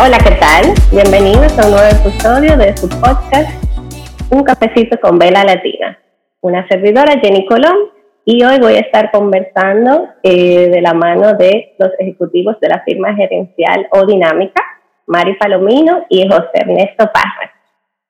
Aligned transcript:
Hola, 0.00 0.18
¿qué 0.18 0.30
tal? 0.36 0.74
Bienvenidos 0.92 1.58
a 1.58 1.66
un 1.66 1.72
nuevo 1.72 1.88
episodio 1.88 2.56
de 2.56 2.76
su 2.76 2.88
podcast 2.88 3.50
Un 4.30 4.44
cafecito 4.44 4.96
con 5.00 5.18
vela 5.18 5.42
latina. 5.42 5.98
Una 6.40 6.68
servidora, 6.68 7.18
Jenny 7.20 7.44
Colón, 7.46 7.76
y 8.24 8.44
hoy 8.44 8.60
voy 8.60 8.74
a 8.74 8.78
estar 8.78 9.10
conversando 9.10 10.06
eh, 10.22 10.68
de 10.68 10.80
la 10.82 10.94
mano 10.94 11.34
de 11.34 11.74
los 11.80 11.90
ejecutivos 11.98 12.60
de 12.60 12.68
la 12.68 12.84
firma 12.84 13.12
gerencial 13.16 13.88
O 13.90 14.06
Dinámica, 14.06 14.62
Mari 15.08 15.36
Palomino 15.36 16.06
y 16.08 16.28
José 16.28 16.48
Ernesto 16.52 17.10
Parra, 17.12 17.52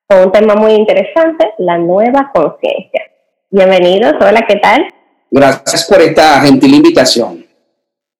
con 0.05 0.27
un 0.27 0.31
tema 0.31 0.53
muy 0.53 0.73
interesante, 0.73 1.55
la 1.57 1.79
nueva 1.79 2.29
conciencia. 2.31 3.01
Bienvenidos, 3.49 4.13
hola, 4.21 4.45
¿qué 4.47 4.57
tal? 4.57 4.85
Gracias 5.31 5.87
por 5.87 5.99
esta 6.01 6.39
gentil 6.41 6.75
invitación. 6.75 7.43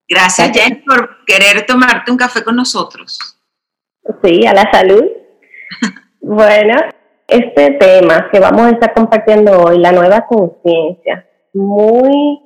Gracias, 0.07 0.49
Jen, 0.57 0.83
por 0.83 1.23
querer 1.23 1.67
tomarte 1.67 2.09
un 2.09 2.17
café 2.17 2.43
con 2.43 2.55
nosotros. 2.55 3.38
Sí, 4.23 4.45
a 4.45 4.53
la 4.53 4.69
salud. 4.71 5.05
bueno, 6.21 6.75
este 7.27 7.71
tema 7.79 8.29
que 8.31 8.39
vamos 8.39 8.63
a 8.63 8.69
estar 8.71 8.93
compartiendo 8.93 9.51
hoy, 9.61 9.77
la 9.77 9.91
nueva 9.91 10.25
conciencia, 10.27 11.27
muy 11.53 12.41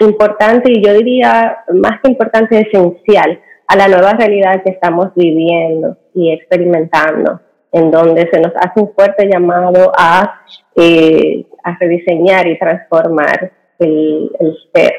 importante 0.00 0.72
y 0.72 0.82
yo 0.82 0.94
diría 0.94 1.58
más 1.74 2.00
que 2.02 2.10
importante, 2.10 2.60
esencial 2.60 3.40
a 3.68 3.76
la 3.76 3.88
nueva 3.88 4.12
realidad 4.14 4.62
que 4.64 4.72
estamos 4.72 5.14
viviendo 5.14 5.96
y 6.14 6.32
experimentando, 6.32 7.40
en 7.72 7.90
donde 7.90 8.28
se 8.30 8.40
nos 8.40 8.52
hace 8.56 8.80
un 8.80 8.92
fuerte 8.94 9.28
llamado 9.30 9.92
a, 9.96 10.40
eh, 10.76 11.46
a 11.62 11.76
rediseñar 11.78 12.46
y 12.48 12.58
transformar 12.58 13.52
el, 13.78 14.30
ser. 14.74 14.92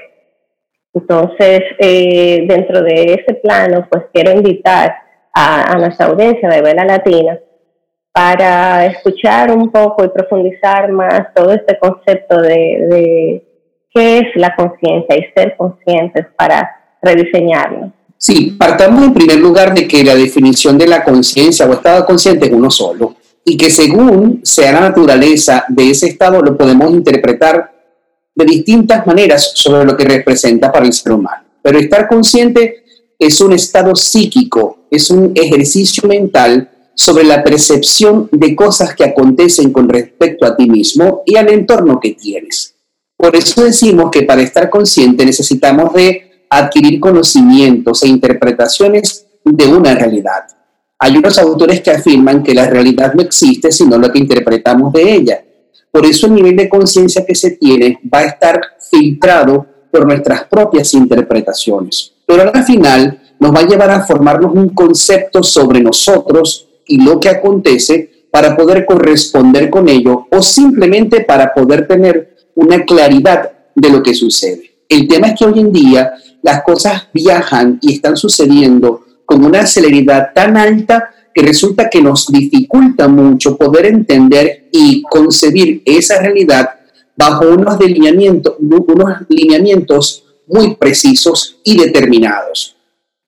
Entonces, 0.93 1.61
eh, 1.79 2.45
dentro 2.47 2.81
de 2.81 3.13
ese 3.13 3.35
plano, 3.41 3.87
pues 3.89 4.05
quiero 4.13 4.31
invitar 4.31 5.02
a, 5.33 5.75
nuestra 5.77 6.07
audiencia 6.07 6.47
de 6.49 6.61
Vela 6.61 6.85
Latina 6.85 7.39
para 8.11 8.85
escuchar 8.85 9.51
un 9.51 9.71
poco 9.71 10.05
y 10.05 10.09
profundizar 10.09 10.91
más 10.91 11.33
todo 11.33 11.51
este 11.51 11.79
concepto 11.79 12.39
de, 12.39 12.49
de 12.49 13.47
qué 13.91 14.19
es 14.19 14.25
la 14.35 14.55
conciencia 14.55 15.17
y 15.17 15.33
ser 15.33 15.55
conscientes 15.57 16.27
para 16.37 16.69
rediseñarlo. 17.01 17.91
Sí, 18.17 18.55
partamos 18.57 19.03
en 19.03 19.13
primer 19.13 19.39
lugar 19.39 19.73
de 19.73 19.87
que 19.87 20.03
la 20.03 20.15
definición 20.15 20.77
de 20.77 20.87
la 20.87 21.03
conciencia 21.03 21.65
o 21.65 21.73
estado 21.73 22.05
consciente 22.05 22.45
es 22.45 22.53
uno 22.53 22.69
solo 22.69 23.15
y 23.43 23.57
que 23.57 23.69
según 23.69 24.41
sea 24.43 24.71
la 24.71 24.81
naturaleza 24.81 25.65
de 25.67 25.89
ese 25.89 26.07
estado 26.07 26.41
lo 26.41 26.57
podemos 26.57 26.91
interpretar 26.91 27.73
de 28.35 28.45
distintas 28.45 29.05
maneras 29.05 29.51
sobre 29.55 29.85
lo 29.85 29.95
que 29.95 30.05
representa 30.05 30.71
para 30.71 30.85
el 30.85 30.93
ser 30.93 31.11
humano. 31.11 31.43
Pero 31.61 31.77
estar 31.77 32.07
consciente 32.07 32.83
es 33.19 33.39
un 33.41 33.53
estado 33.53 33.95
psíquico, 33.95 34.82
es 34.95 35.09
un 35.09 35.31
ejercicio 35.35 36.07
mental 36.07 36.69
sobre 36.95 37.23
la 37.23 37.43
percepción 37.43 38.29
de 38.31 38.55
cosas 38.55 38.95
que 38.95 39.03
acontecen 39.03 39.71
con 39.73 39.89
respecto 39.89 40.45
a 40.45 40.55
ti 40.55 40.69
mismo 40.69 41.23
y 41.25 41.35
al 41.35 41.49
entorno 41.49 41.99
que 41.99 42.11
tienes. 42.11 42.75
Por 43.17 43.35
eso 43.35 43.63
decimos 43.63 44.11
que 44.11 44.23
para 44.23 44.41
estar 44.41 44.69
consciente 44.69 45.25
necesitamos 45.25 45.93
de 45.93 46.45
adquirir 46.49 46.99
conocimientos 46.99 48.03
e 48.03 48.07
interpretaciones 48.07 49.25
de 49.43 49.67
una 49.67 49.95
realidad. 49.95 50.43
Hay 50.99 51.17
unos 51.17 51.37
autores 51.39 51.81
que 51.81 51.91
afirman 51.91 52.43
que 52.43 52.53
la 52.53 52.67
realidad 52.67 53.13
no 53.13 53.23
existe 53.23 53.71
sino 53.71 53.97
lo 53.97 54.11
que 54.11 54.19
interpretamos 54.19 54.93
de 54.93 55.15
ella. 55.15 55.43
Por 55.91 56.05
eso 56.05 56.27
el 56.27 56.35
nivel 56.35 56.55
de 56.55 56.69
conciencia 56.69 57.25
que 57.25 57.35
se 57.35 57.51
tiene 57.51 57.99
va 58.13 58.19
a 58.19 58.25
estar 58.25 58.61
filtrado 58.89 59.65
por 59.91 60.05
nuestras 60.05 60.45
propias 60.45 60.93
interpretaciones. 60.93 62.12
Pero 62.35 62.49
al 62.51 62.63
final 62.63 63.21
nos 63.39 63.53
va 63.53 63.59
a 63.59 63.67
llevar 63.67 63.91
a 63.91 64.03
formarnos 64.03 64.55
un 64.55 64.69
concepto 64.69 65.43
sobre 65.43 65.81
nosotros 65.81 66.67
y 66.87 66.99
lo 66.99 67.19
que 67.19 67.29
acontece 67.29 68.25
para 68.31 68.57
poder 68.57 68.87
corresponder 68.87 69.69
con 69.69 69.87
ello 69.87 70.25
o 70.31 70.41
simplemente 70.41 71.21
para 71.21 71.53
poder 71.53 71.87
tener 71.87 72.35
una 72.55 72.83
claridad 72.85 73.51
de 73.75 73.89
lo 73.91 74.01
que 74.01 74.15
sucede. 74.15 74.77
El 74.89 75.07
tema 75.07 75.27
es 75.27 75.37
que 75.37 75.45
hoy 75.45 75.59
en 75.59 75.71
día 75.71 76.13
las 76.41 76.63
cosas 76.63 77.07
viajan 77.13 77.77
y 77.83 77.93
están 77.93 78.17
sucediendo 78.17 79.05
con 79.25 79.45
una 79.45 79.67
celeridad 79.67 80.29
tan 80.33 80.57
alta 80.57 81.11
que 81.31 81.43
resulta 81.43 81.87
que 81.87 82.01
nos 82.01 82.31
dificulta 82.31 83.07
mucho 83.07 83.55
poder 83.57 83.85
entender 83.85 84.69
y 84.71 85.03
concebir 85.03 85.83
esa 85.85 86.19
realidad 86.19 86.67
bajo 87.15 87.47
unos 87.47 87.77
unos 87.77 89.17
lineamientos 89.29 90.22
muy 90.47 90.75
precisos 90.75 91.59
y 91.63 91.77
determinados. 91.77 92.75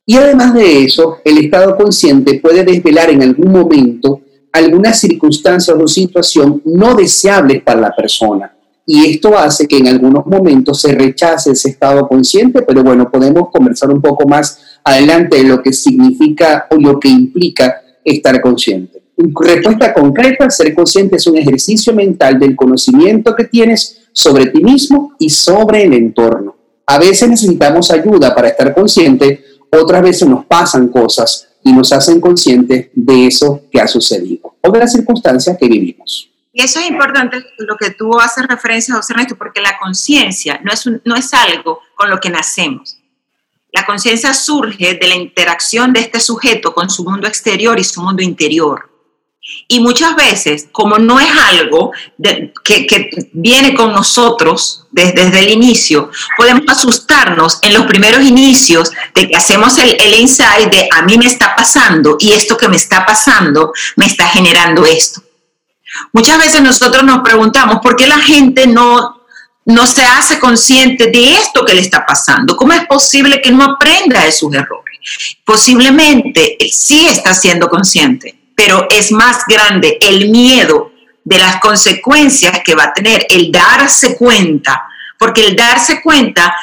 Y 0.05 0.15
además 0.15 0.53
de 0.53 0.83
eso, 0.83 1.17
el 1.23 1.37
estado 1.39 1.75
consciente 1.75 2.39
puede 2.39 2.63
desvelar 2.63 3.09
en 3.09 3.23
algún 3.23 3.51
momento 3.51 4.21
algunas 4.51 4.99
circunstancias 4.99 5.75
o 5.79 5.87
situación 5.87 6.61
no 6.65 6.95
deseables 6.95 7.61
para 7.63 7.81
la 7.81 7.95
persona 7.95 8.55
y 8.85 9.09
esto 9.09 9.37
hace 9.37 9.67
que 9.67 9.77
en 9.77 9.87
algunos 9.87 10.25
momentos 10.27 10.81
se 10.81 10.93
rechace 10.93 11.51
ese 11.51 11.69
estado 11.69 12.07
consciente, 12.07 12.61
pero 12.61 12.83
bueno, 12.83 13.09
podemos 13.09 13.49
conversar 13.51 13.89
un 13.89 14.01
poco 14.01 14.27
más 14.27 14.79
adelante 14.83 15.37
de 15.37 15.43
lo 15.43 15.61
que 15.61 15.73
significa 15.73 16.67
o 16.69 16.75
lo 16.75 16.99
que 16.99 17.09
implica 17.09 17.81
estar 18.03 18.39
consciente. 18.41 19.01
Respuesta 19.17 19.93
concreta, 19.93 20.49
ser 20.49 20.75
consciente 20.75 21.15
es 21.15 21.25
un 21.25 21.37
ejercicio 21.37 21.93
mental 21.93 22.37
del 22.37 22.55
conocimiento 22.55 23.35
que 23.35 23.45
tienes 23.45 24.07
sobre 24.11 24.47
ti 24.47 24.61
mismo 24.61 25.13
y 25.17 25.29
sobre 25.29 25.83
el 25.83 25.93
entorno. 25.93 26.54
A 26.85 27.00
veces 27.00 27.29
necesitamos 27.29 27.90
ayuda 27.91 28.34
para 28.35 28.50
estar 28.50 28.73
consciente, 28.73 29.44
otras 29.72 30.01
veces 30.01 30.28
nos 30.28 30.46
pasan 30.46 30.90
cosas 30.90 31.47
y 31.63 31.73
nos 31.73 31.91
hacen 31.91 32.22
conscientes 32.22 32.90
de 32.94 33.28
eso 33.28 33.63
que 33.72 33.81
ha 33.81 33.88
sucedido 33.88 34.56
o 34.62 34.72
de 34.72 34.79
las 34.79 34.91
circunstancias 34.91 35.57
que 35.59 35.68
vivimos. 35.68 36.29
Y 36.53 36.62
eso 36.62 36.79
es 36.79 36.90
importante 36.90 37.44
lo 37.57 37.75
que 37.75 37.90
tú 37.90 38.18
haces 38.19 38.47
referencia, 38.47 38.96
José 38.96 39.13
Ernesto, 39.13 39.35
porque 39.35 39.62
la 39.62 39.78
conciencia 39.78 40.62
no 40.63 40.72
no 41.03 41.16
es 41.16 41.34
algo 41.34 41.81
con 41.96 42.09
lo 42.09 42.19
que 42.19 42.29
nacemos. 42.29 42.97
La 43.73 43.85
conciencia 43.85 44.34
surge 44.34 44.94
de 44.94 45.07
la 45.07 45.16
interacción 45.16 45.91
de 45.91 46.00
este 46.00 46.22
sujeto 46.22 46.73
con 46.73 46.90
su 46.90 47.03
mundo 47.03 47.28
exterior 47.28 47.78
y 47.78 47.84
su 47.84 48.02
mundo 48.02 48.23
interior. 48.23 48.90
Y 49.67 49.79
muchas 49.79 50.16
veces, 50.16 50.67
como 50.72 50.97
no 50.97 51.19
es 51.19 51.29
algo 51.53 51.91
que, 52.63 53.09
viene 53.33 53.75
con 53.75 53.91
nosotros 53.91 54.88
desde, 54.91 55.39
el 55.39 55.50
inicio, 55.50 56.09
podemos 56.35 56.63
asustarnos 56.67 57.59
en 57.61 57.73
los 57.73 57.85
primeros 57.85 58.23
inicios 58.23 58.91
de 59.13 59.28
que 59.28 59.35
hacemos 59.35 59.78
el, 59.78 59.95
el 60.00 60.13
insight 60.19 60.72
de 60.72 60.88
a 60.91 61.03
mí 61.03 61.17
me 61.17 61.28
está 61.28 61.55
pasando 61.55 62.17
y 62.19 62.31
esto 62.31 62.57
que 62.57 62.67
me 62.67 62.78
está 62.78 63.05
pasando 63.05 63.72
me 63.95 64.05
está 64.05 64.28
generando 64.28 64.85
esto. 64.85 65.22
Muchas 66.11 66.38
veces 66.38 66.61
nosotros 66.61 67.03
nos 67.03 67.19
preguntamos 67.19 67.79
por 67.81 67.95
qué 67.95 68.07
la 68.07 68.19
gente 68.19 68.67
no, 68.67 69.25
no 69.66 69.88
se 69.88 70.03
hace 70.03 70.39
consciente 70.39 71.07
de 71.07 71.34
esto 71.34 71.66
que 71.66 71.73
le 71.73 71.81
está 71.81 72.05
pasando. 72.05 72.55
¿Cómo 72.55 72.73
es 72.73 72.85
posible 72.85 73.41
que 73.41 73.51
no 73.51 73.63
aprenda 73.63 74.23
de 74.23 74.31
sus 74.31 74.53
errores? 74.53 75.00
Posiblemente 75.44 76.57
sí 76.72 77.07
está 77.07 77.34
siendo 77.34 77.67
consciente, 77.67 78.44
pero 78.55 78.88
es 78.89 79.11
más 79.11 79.45
grande 79.47 79.97
el 80.01 80.29
miedo 80.29 80.91
de 81.23 81.38
las 81.39 81.59
consecuencias 81.59 82.61
que 82.63 82.75
va 82.75 82.85
a 82.85 82.93
tener 82.93 83.25
el 83.29 83.51
darse 83.51 84.16
cuenta, 84.16 84.88
porque 85.17 85.47
el 85.47 85.55
darse 85.55 86.01
cuenta 86.01 86.55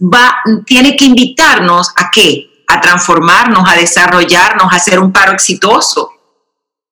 va, 0.00 0.36
tiene 0.64 0.96
que 0.96 1.06
invitarnos 1.06 1.92
a 1.96 2.10
qué? 2.10 2.48
A 2.68 2.80
transformarnos, 2.80 3.68
a 3.68 3.76
desarrollarnos, 3.76 4.72
a 4.72 4.76
hacer 4.76 5.00
un 5.00 5.12
paro 5.12 5.32
exitoso. 5.32 6.12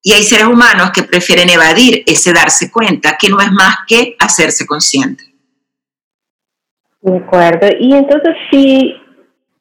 Y 0.02 0.12
hay 0.12 0.22
seres 0.22 0.46
humanos 0.46 0.90
que 0.92 1.02
prefieren 1.02 1.50
evadir 1.50 2.02
ese 2.06 2.32
darse 2.32 2.70
cuenta, 2.70 3.16
que 3.18 3.28
no 3.28 3.40
es 3.40 3.52
más 3.52 3.78
que 3.86 4.16
hacerse 4.18 4.66
consciente. 4.66 5.24
De 7.00 7.18
acuerdo. 7.18 7.68
Y 7.78 7.92
entonces, 7.92 8.34
si, 8.50 8.94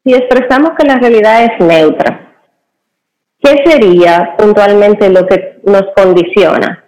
si 0.06 0.14
expresamos 0.14 0.72
que 0.78 0.86
la 0.86 0.98
realidad 0.98 1.44
es 1.44 1.60
neutra, 1.60 2.17
¿qué 3.42 3.64
sería 3.66 4.36
puntualmente 4.38 5.10
lo 5.10 5.26
que 5.28 5.60
nos 5.64 5.84
condiciona? 5.96 6.84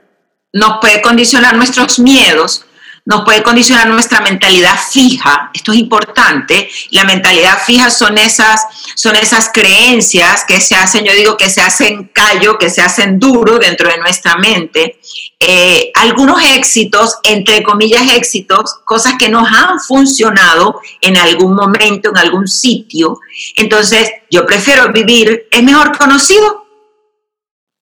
Nos 0.53 0.79
puede 0.81 1.01
condicionar 1.01 1.55
nuestros 1.55 1.99
miedos, 1.99 2.65
nos 3.09 3.23
puede 3.23 3.41
condicionar 3.41 3.88
nuestra 3.88 4.21
mentalidad 4.21 4.79
fija. 4.91 5.50
Esto 5.51 5.71
es 5.71 5.79
importante. 5.79 6.69
La 6.91 7.06
mentalidad 7.06 7.57
fija 7.65 7.89
son 7.89 8.19
esas, 8.19 8.61
son 8.94 9.15
esas 9.15 9.50
creencias 9.51 10.45
que 10.47 10.61
se 10.61 10.75
hacen, 10.75 11.06
yo 11.06 11.13
digo 11.13 11.35
que 11.35 11.50
se 11.50 11.59
hacen 11.59 12.11
callo, 12.13 12.59
que 12.59 12.69
se 12.69 12.83
hacen 12.83 13.17
duro 13.17 13.57
dentro 13.57 13.89
de 13.89 13.97
nuestra 13.97 14.35
mente. 14.35 15.00
Eh, 15.39 15.91
algunos 15.95 16.39
éxitos, 16.44 17.15
entre 17.23 17.63
comillas 17.63 18.13
éxitos, 18.13 18.75
cosas 18.85 19.15
que 19.17 19.27
nos 19.27 19.47
han 19.51 19.79
funcionado 19.79 20.79
en 21.01 21.17
algún 21.17 21.56
momento, 21.56 22.11
en 22.11 22.17
algún 22.19 22.47
sitio. 22.47 23.19
Entonces, 23.56 24.07
yo 24.29 24.45
prefiero 24.45 24.91
vivir, 24.91 25.47
es 25.50 25.63
mejor 25.63 25.97
conocido, 25.97 26.67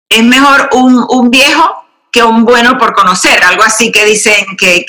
es 0.08 0.24
mejor 0.24 0.70
un, 0.72 1.06
un 1.10 1.30
viejo 1.30 1.87
que 2.12 2.24
un 2.24 2.46
bueno 2.46 2.78
por 2.78 2.94
conocer, 2.94 3.44
algo 3.44 3.64
así 3.64 3.92
que 3.92 4.06
dicen 4.06 4.46
que, 4.58 4.86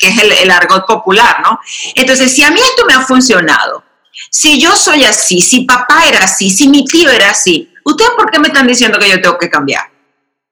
es 0.00 0.18
el, 0.18 0.32
el, 0.32 0.50
argot 0.50 0.86
popular, 0.86 1.40
¿no? 1.42 1.58
Entonces, 1.94 2.34
si 2.34 2.42
a 2.42 2.50
mí 2.50 2.60
esto 2.60 2.84
me 2.86 2.94
ha 2.94 3.00
funcionado, 3.00 3.84
si 4.30 4.60
yo 4.60 4.76
soy 4.76 5.04
así, 5.04 5.40
si 5.40 5.64
papá 5.64 6.04
era 6.06 6.24
así, 6.24 6.50
si 6.50 6.68
mi 6.68 6.84
tío 6.84 7.10
era 7.10 7.30
así, 7.30 7.72
¿ustedes 7.84 8.10
por 8.16 8.30
qué 8.30 8.38
me 8.38 8.48
están 8.48 8.66
diciendo 8.66 8.98
que 8.98 9.08
yo 9.08 9.20
tengo 9.20 9.38
que 9.38 9.48
cambiar? 9.48 9.84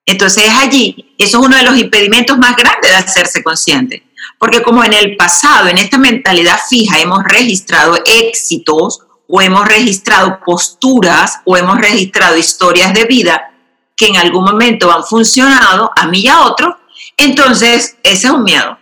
Entonces 0.07 0.45
es 0.45 0.55
allí, 0.55 1.15
eso 1.19 1.39
es 1.39 1.47
uno 1.47 1.57
de 1.57 1.65
los 1.65 1.77
impedimentos 1.77 2.39
más 2.39 2.57
grandes 2.57 2.91
de 2.91 2.97
hacerse 2.97 3.43
consciente. 3.43 4.05
Porque 4.39 4.63
como 4.63 4.83
en 4.83 4.95
el 4.95 5.17
pasado, 5.17 5.69
en 5.69 5.77
esta 5.79 5.99
mentalidad 5.99 6.59
fija, 6.69 6.99
hemos 6.99 7.23
registrado 7.25 7.99
éxitos 8.07 9.01
o 9.29 9.43
hemos 9.43 9.69
registrado 9.69 10.41
posturas 10.45 11.41
o 11.45 11.57
hemos 11.57 11.79
registrado 11.79 12.39
historias 12.39 12.95
de 12.95 13.05
vida 13.05 13.53
que 13.99 14.07
en 14.07 14.17
algún 14.17 14.45
momento 14.45 14.91
han 14.93 15.03
funcionado 15.03 15.91
a 15.95 16.07
mí 16.07 16.21
y 16.21 16.29
a 16.29 16.43
otro, 16.43 16.79
entonces 17.17 17.99
ese 18.03 18.29
es 18.29 18.33
un 18.33 18.45
miedo, 18.45 18.79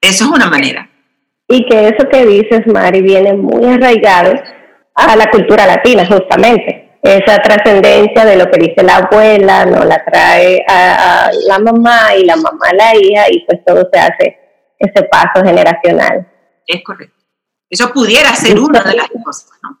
eso 0.00 0.24
es 0.24 0.30
una 0.30 0.50
manera. 0.50 0.90
Y 1.48 1.64
que 1.66 1.88
eso 1.88 2.08
que 2.10 2.26
dices, 2.26 2.66
Mari, 2.66 3.00
viene 3.00 3.32
muy 3.34 3.74
arraigado 3.74 4.34
a 4.96 5.16
la 5.16 5.30
cultura 5.30 5.64
latina, 5.66 6.04
justamente. 6.04 6.98
Esa 7.02 7.40
trascendencia 7.40 8.24
de 8.24 8.36
lo 8.36 8.50
que 8.50 8.58
dice 8.58 8.82
la 8.82 8.96
abuela, 8.96 9.64
no 9.64 9.84
la 9.84 10.04
trae 10.04 10.64
a, 10.68 11.26
a 11.26 11.32
la 11.32 11.58
mamá 11.60 12.16
y 12.16 12.24
la 12.24 12.34
mamá 12.34 12.66
a 12.68 12.74
la 12.74 12.96
hija 12.96 13.30
y 13.30 13.46
pues 13.46 13.64
todo 13.64 13.88
se 13.92 14.00
hace 14.00 14.38
ese 14.76 15.04
paso 15.04 15.44
generacional. 15.44 16.26
Es 16.66 16.82
correcto. 16.82 17.14
Eso 17.70 17.92
pudiera 17.92 18.34
ser 18.34 18.58
una 18.58 18.82
de 18.82 18.94
las 18.94 19.08
cosas, 19.24 19.50
¿no? 19.62 19.78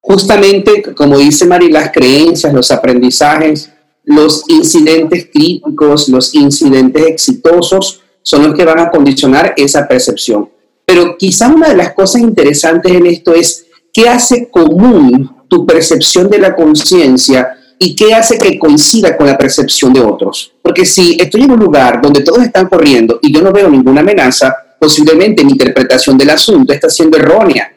Justamente, 0.00 0.94
como 0.94 1.18
dice 1.18 1.46
Mari, 1.46 1.70
las 1.70 1.90
creencias, 1.90 2.52
los 2.52 2.70
aprendizajes, 2.70 3.71
los 4.04 4.44
incidentes 4.48 5.28
críticos, 5.32 6.08
los 6.08 6.34
incidentes 6.34 7.06
exitosos 7.06 8.02
son 8.22 8.46
los 8.46 8.54
que 8.54 8.64
van 8.64 8.78
a 8.78 8.90
condicionar 8.90 9.54
esa 9.56 9.86
percepción. 9.86 10.48
Pero 10.84 11.16
quizá 11.16 11.48
una 11.48 11.68
de 11.68 11.76
las 11.76 11.92
cosas 11.92 12.22
interesantes 12.22 12.92
en 12.92 13.06
esto 13.06 13.34
es 13.34 13.66
qué 13.92 14.08
hace 14.08 14.48
común 14.50 15.36
tu 15.48 15.66
percepción 15.66 16.28
de 16.30 16.38
la 16.38 16.54
conciencia 16.54 17.56
y 17.78 17.94
qué 17.94 18.14
hace 18.14 18.38
que 18.38 18.58
coincida 18.58 19.16
con 19.16 19.26
la 19.26 19.36
percepción 19.36 19.92
de 19.92 20.00
otros. 20.00 20.52
Porque 20.62 20.84
si 20.84 21.16
estoy 21.20 21.42
en 21.42 21.52
un 21.52 21.60
lugar 21.60 22.00
donde 22.00 22.22
todos 22.22 22.42
están 22.42 22.68
corriendo 22.68 23.18
y 23.22 23.32
yo 23.32 23.42
no 23.42 23.52
veo 23.52 23.68
ninguna 23.68 24.00
amenaza, 24.00 24.54
posiblemente 24.78 25.44
mi 25.44 25.52
interpretación 25.52 26.16
del 26.16 26.30
asunto 26.30 26.72
está 26.72 26.88
siendo 26.88 27.18
errónea. 27.18 27.72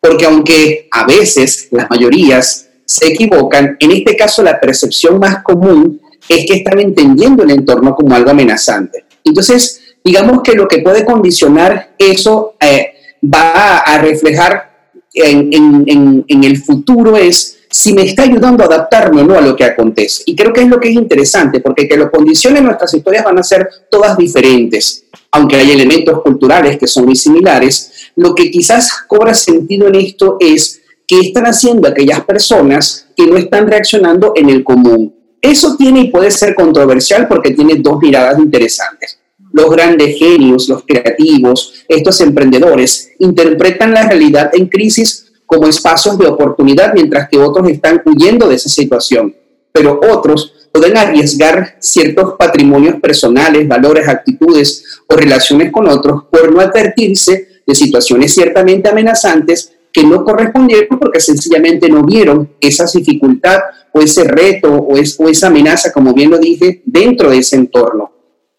Porque 0.00 0.26
aunque 0.26 0.88
a 0.90 1.06
veces 1.06 1.68
las 1.70 1.88
mayorías 1.88 2.63
se 2.94 3.08
equivocan, 3.08 3.76
en 3.80 3.90
este 3.90 4.14
caso 4.16 4.40
la 4.44 4.60
percepción 4.60 5.18
más 5.18 5.42
común 5.42 6.00
es 6.28 6.46
que 6.46 6.58
están 6.58 6.78
entendiendo 6.78 7.42
el 7.42 7.50
entorno 7.50 7.92
como 7.96 8.14
algo 8.14 8.30
amenazante. 8.30 9.04
Entonces, 9.24 9.80
digamos 10.04 10.42
que 10.42 10.52
lo 10.52 10.68
que 10.68 10.78
puede 10.78 11.04
condicionar 11.04 11.96
eso 11.98 12.54
eh, 12.60 12.92
va 13.22 13.78
a 13.78 13.98
reflejar 13.98 14.92
en, 15.12 16.24
en, 16.28 16.44
el 16.44 16.56
futuro 16.58 17.16
es 17.16 17.58
si 17.68 17.92
me 17.92 18.02
está 18.02 18.22
ayudando 18.22 18.62
a 18.62 18.66
adaptarme 18.66 19.22
o 19.22 19.24
no 19.24 19.36
a 19.36 19.40
lo 19.40 19.56
que 19.56 19.64
acontece. 19.64 20.22
Y 20.26 20.36
creo 20.36 20.52
que 20.52 20.62
es 20.62 20.68
lo 20.68 20.78
que 20.78 20.90
es 20.90 20.94
interesante, 20.94 21.58
porque 21.58 21.88
que 21.88 21.96
lo 21.96 22.12
condicione 22.12 22.60
nuestras 22.60 22.94
historias 22.94 23.24
van 23.24 23.40
a 23.40 23.42
ser 23.42 23.68
todas 23.90 24.16
diferentes, 24.16 25.06
aunque 25.32 25.56
hay 25.56 25.72
elementos 25.72 26.22
culturales 26.22 26.78
que 26.78 26.86
son 26.86 27.06
muy 27.06 27.16
similares. 27.16 28.10
Lo 28.14 28.36
que 28.36 28.52
quizás 28.52 29.02
cobra 29.08 29.34
sentido 29.34 29.88
en 29.88 29.96
esto 29.96 30.36
es 30.38 30.82
qué 31.06 31.20
están 31.20 31.44
haciendo 31.44 31.88
aquellas 31.88 32.24
personas 32.24 33.08
que 33.16 33.26
no 33.26 33.36
están 33.36 33.66
reaccionando 33.66 34.32
en 34.36 34.50
el 34.50 34.64
común. 34.64 35.14
Eso 35.40 35.76
tiene 35.76 36.00
y 36.00 36.10
puede 36.10 36.30
ser 36.30 36.54
controversial 36.54 37.28
porque 37.28 37.50
tiene 37.50 37.76
dos 37.76 37.98
miradas 38.00 38.38
interesantes. 38.38 39.18
Los 39.52 39.70
grandes 39.70 40.18
genios, 40.18 40.68
los 40.68 40.84
creativos, 40.84 41.84
estos 41.86 42.20
emprendedores 42.20 43.12
interpretan 43.18 43.92
la 43.92 44.08
realidad 44.08 44.50
en 44.54 44.68
crisis 44.68 45.32
como 45.46 45.68
espacios 45.68 46.18
de 46.18 46.26
oportunidad, 46.26 46.94
mientras 46.94 47.28
que 47.28 47.38
otros 47.38 47.68
están 47.68 48.02
huyendo 48.04 48.48
de 48.48 48.56
esa 48.56 48.68
situación. 48.68 49.36
Pero 49.70 50.00
otros 50.10 50.52
pueden 50.72 50.96
arriesgar 50.96 51.76
ciertos 51.78 52.34
patrimonios 52.38 53.00
personales, 53.00 53.68
valores, 53.68 54.08
actitudes 54.08 55.02
o 55.06 55.14
relaciones 55.14 55.70
con 55.70 55.88
otros 55.88 56.24
por 56.30 56.52
no 56.52 56.60
advertirse 56.60 57.48
de 57.66 57.74
situaciones 57.74 58.34
ciertamente 58.34 58.88
amenazantes 58.88 59.73
que 59.94 60.02
no 60.02 60.24
correspondieron 60.24 60.98
porque 60.98 61.20
sencillamente 61.20 61.88
no 61.88 62.02
vieron 62.02 62.50
esa 62.60 62.84
dificultad 62.92 63.60
o 63.92 64.00
ese 64.00 64.24
reto 64.24 64.74
o, 64.74 64.94
o 64.94 65.28
esa 65.28 65.46
amenaza, 65.46 65.92
como 65.92 66.12
bien 66.12 66.32
lo 66.32 66.38
dije, 66.38 66.82
dentro 66.84 67.30
de 67.30 67.38
ese 67.38 67.54
entorno. 67.54 68.12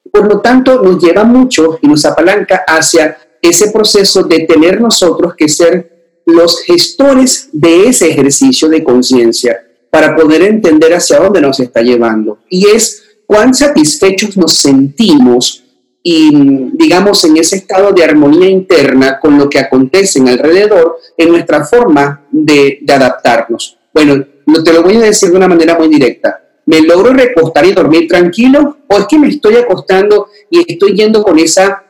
Por 0.10 0.34
lo 0.34 0.40
tanto, 0.40 0.82
nos 0.82 1.04
lleva 1.04 1.26
mucho 1.26 1.78
y 1.82 1.88
nos 1.90 2.06
apalanca 2.06 2.64
hacia 2.66 3.18
ese 3.42 3.70
proceso 3.72 4.24
de 4.24 4.46
tener 4.46 4.80
nosotros 4.80 5.34
que 5.36 5.50
ser 5.50 6.22
los 6.26 6.62
gestores 6.62 7.50
de 7.52 7.90
ese 7.90 8.10
ejercicio 8.10 8.70
de 8.70 8.82
conciencia 8.82 9.60
para 9.90 10.16
poder 10.16 10.42
entender 10.42 10.94
hacia 10.94 11.20
dónde 11.20 11.42
nos 11.42 11.60
está 11.60 11.82
llevando. 11.82 12.40
Y 12.50 12.68
es 12.68 13.04
cuán 13.26 13.54
satisfechos 13.54 14.38
nos 14.38 14.54
sentimos 14.54 15.65
y 16.08 16.30
digamos 16.74 17.24
en 17.24 17.36
ese 17.38 17.56
estado 17.56 17.92
de 17.92 18.04
armonía 18.04 18.48
interna 18.48 19.20
con 19.20 19.40
lo 19.40 19.50
que 19.50 19.58
acontece 19.58 20.20
en 20.20 20.30
alrededor 20.30 21.00
en 21.18 21.30
nuestra 21.30 21.66
forma 21.66 22.28
de, 22.30 22.80
adaptarnos. 22.88 23.80
Bueno, 23.92 24.24
te 24.64 24.72
lo 24.72 24.84
voy 24.84 24.98
a 24.98 25.00
decir 25.00 25.32
de 25.32 25.38
una 25.38 25.48
manera 25.48 25.76
muy 25.76 25.88
directa. 25.88 26.44
¿Me 26.68 26.80
logro 26.82 27.12
recostar 27.12 27.66
y 27.66 27.72
dormir 27.72 28.08
tranquilo? 28.08 28.78
¿O 28.88 29.00
es 29.00 29.08
que 29.08 29.18
me 29.18 29.30
estoy 29.30 29.56
acostando 29.56 30.28
y 30.52 30.72
estoy 30.72 30.94
yendo 30.94 31.24
con 31.24 31.40
esa 31.40 31.84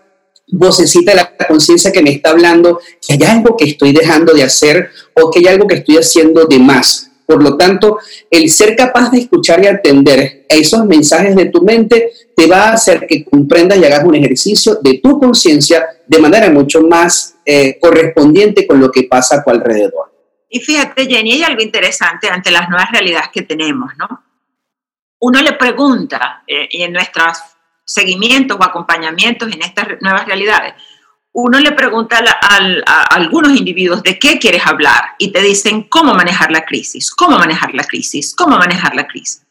vocecita 0.47 1.11
de 1.11 1.17
la 1.17 1.35
conciencia 1.45 1.91
que 1.91 2.01
me 2.01 2.11
está 2.11 2.29
hablando 2.29 2.79
que 3.05 3.15
hay 3.15 3.23
algo 3.23 3.57
que 3.57 3.65
estoy 3.65 3.91
dejando 3.91 4.33
de 4.33 4.43
hacer 4.43 4.91
o 5.13 5.29
que 5.29 5.39
hay 5.39 5.47
algo 5.47 5.67
que 5.67 5.75
estoy 5.75 5.97
haciendo 5.97 6.45
de 6.45 6.57
más? 6.57 7.04
Por 7.25 7.41
lo 7.41 7.57
tanto, 7.57 7.97
el 8.29 8.49
ser 8.49 8.75
capaz 8.75 9.11
de 9.11 9.19
escuchar 9.19 9.63
y 9.63 9.67
atender 9.67 10.45
a 10.49 10.53
esos 10.53 10.85
mensajes 10.85 11.35
de 11.35 11.45
tu 11.45 11.63
mente 11.63 12.11
te 12.35 12.47
va 12.47 12.69
a 12.69 12.73
hacer 12.73 13.07
que 13.07 13.25
comprendas 13.25 13.77
y 13.77 13.85
hagas 13.85 14.03
un 14.03 14.15
ejercicio 14.15 14.75
de 14.81 14.99
tu 14.99 15.19
conciencia 15.19 15.85
de 16.05 16.19
manera 16.19 16.49
mucho 16.49 16.81
más 16.81 17.35
eh, 17.45 17.79
correspondiente 17.79 18.67
con 18.67 18.79
lo 18.79 18.91
que 18.91 19.03
pasa 19.03 19.37
a 19.37 19.43
tu 19.43 19.49
alrededor. 19.49 20.13
Y 20.49 20.59
fíjate, 20.59 21.07
Jenny, 21.07 21.33
hay 21.33 21.43
algo 21.43 21.61
interesante 21.61 22.29
ante 22.29 22.51
las 22.51 22.69
nuevas 22.69 22.91
realidades 22.91 23.29
que 23.33 23.41
tenemos, 23.41 23.91
¿no? 23.97 24.23
Uno 25.19 25.41
le 25.41 25.53
pregunta 25.53 26.43
eh, 26.45 26.67
en 26.71 26.93
nuestros 26.93 27.39
seguimientos 27.83 28.57
o 28.59 28.63
acompañamientos 28.63 29.51
en 29.51 29.61
estas 29.61 29.87
nuevas 30.01 30.25
realidades, 30.25 30.73
uno 31.37 31.59
le 31.59 31.73
pregunta 31.73 32.23
a, 32.41 33.03
algunos 33.13 33.57
individuos 33.57 34.01
de 34.03 34.17
qué 34.17 34.39
quieres 34.39 34.65
hablar 34.65 35.03
y 35.17 35.33
te 35.33 35.41
dicen 35.41 35.83
cómo 35.83 36.13
manejar 36.13 36.49
la 36.49 36.63
crisis, 36.63 37.11
cómo 37.11 37.37
manejar 37.37 37.73
la 37.73 37.83
crisis, 37.83 38.33
cómo 38.33 38.57
manejar 38.57 38.95
la 38.95 39.05
crisis. 39.05 39.41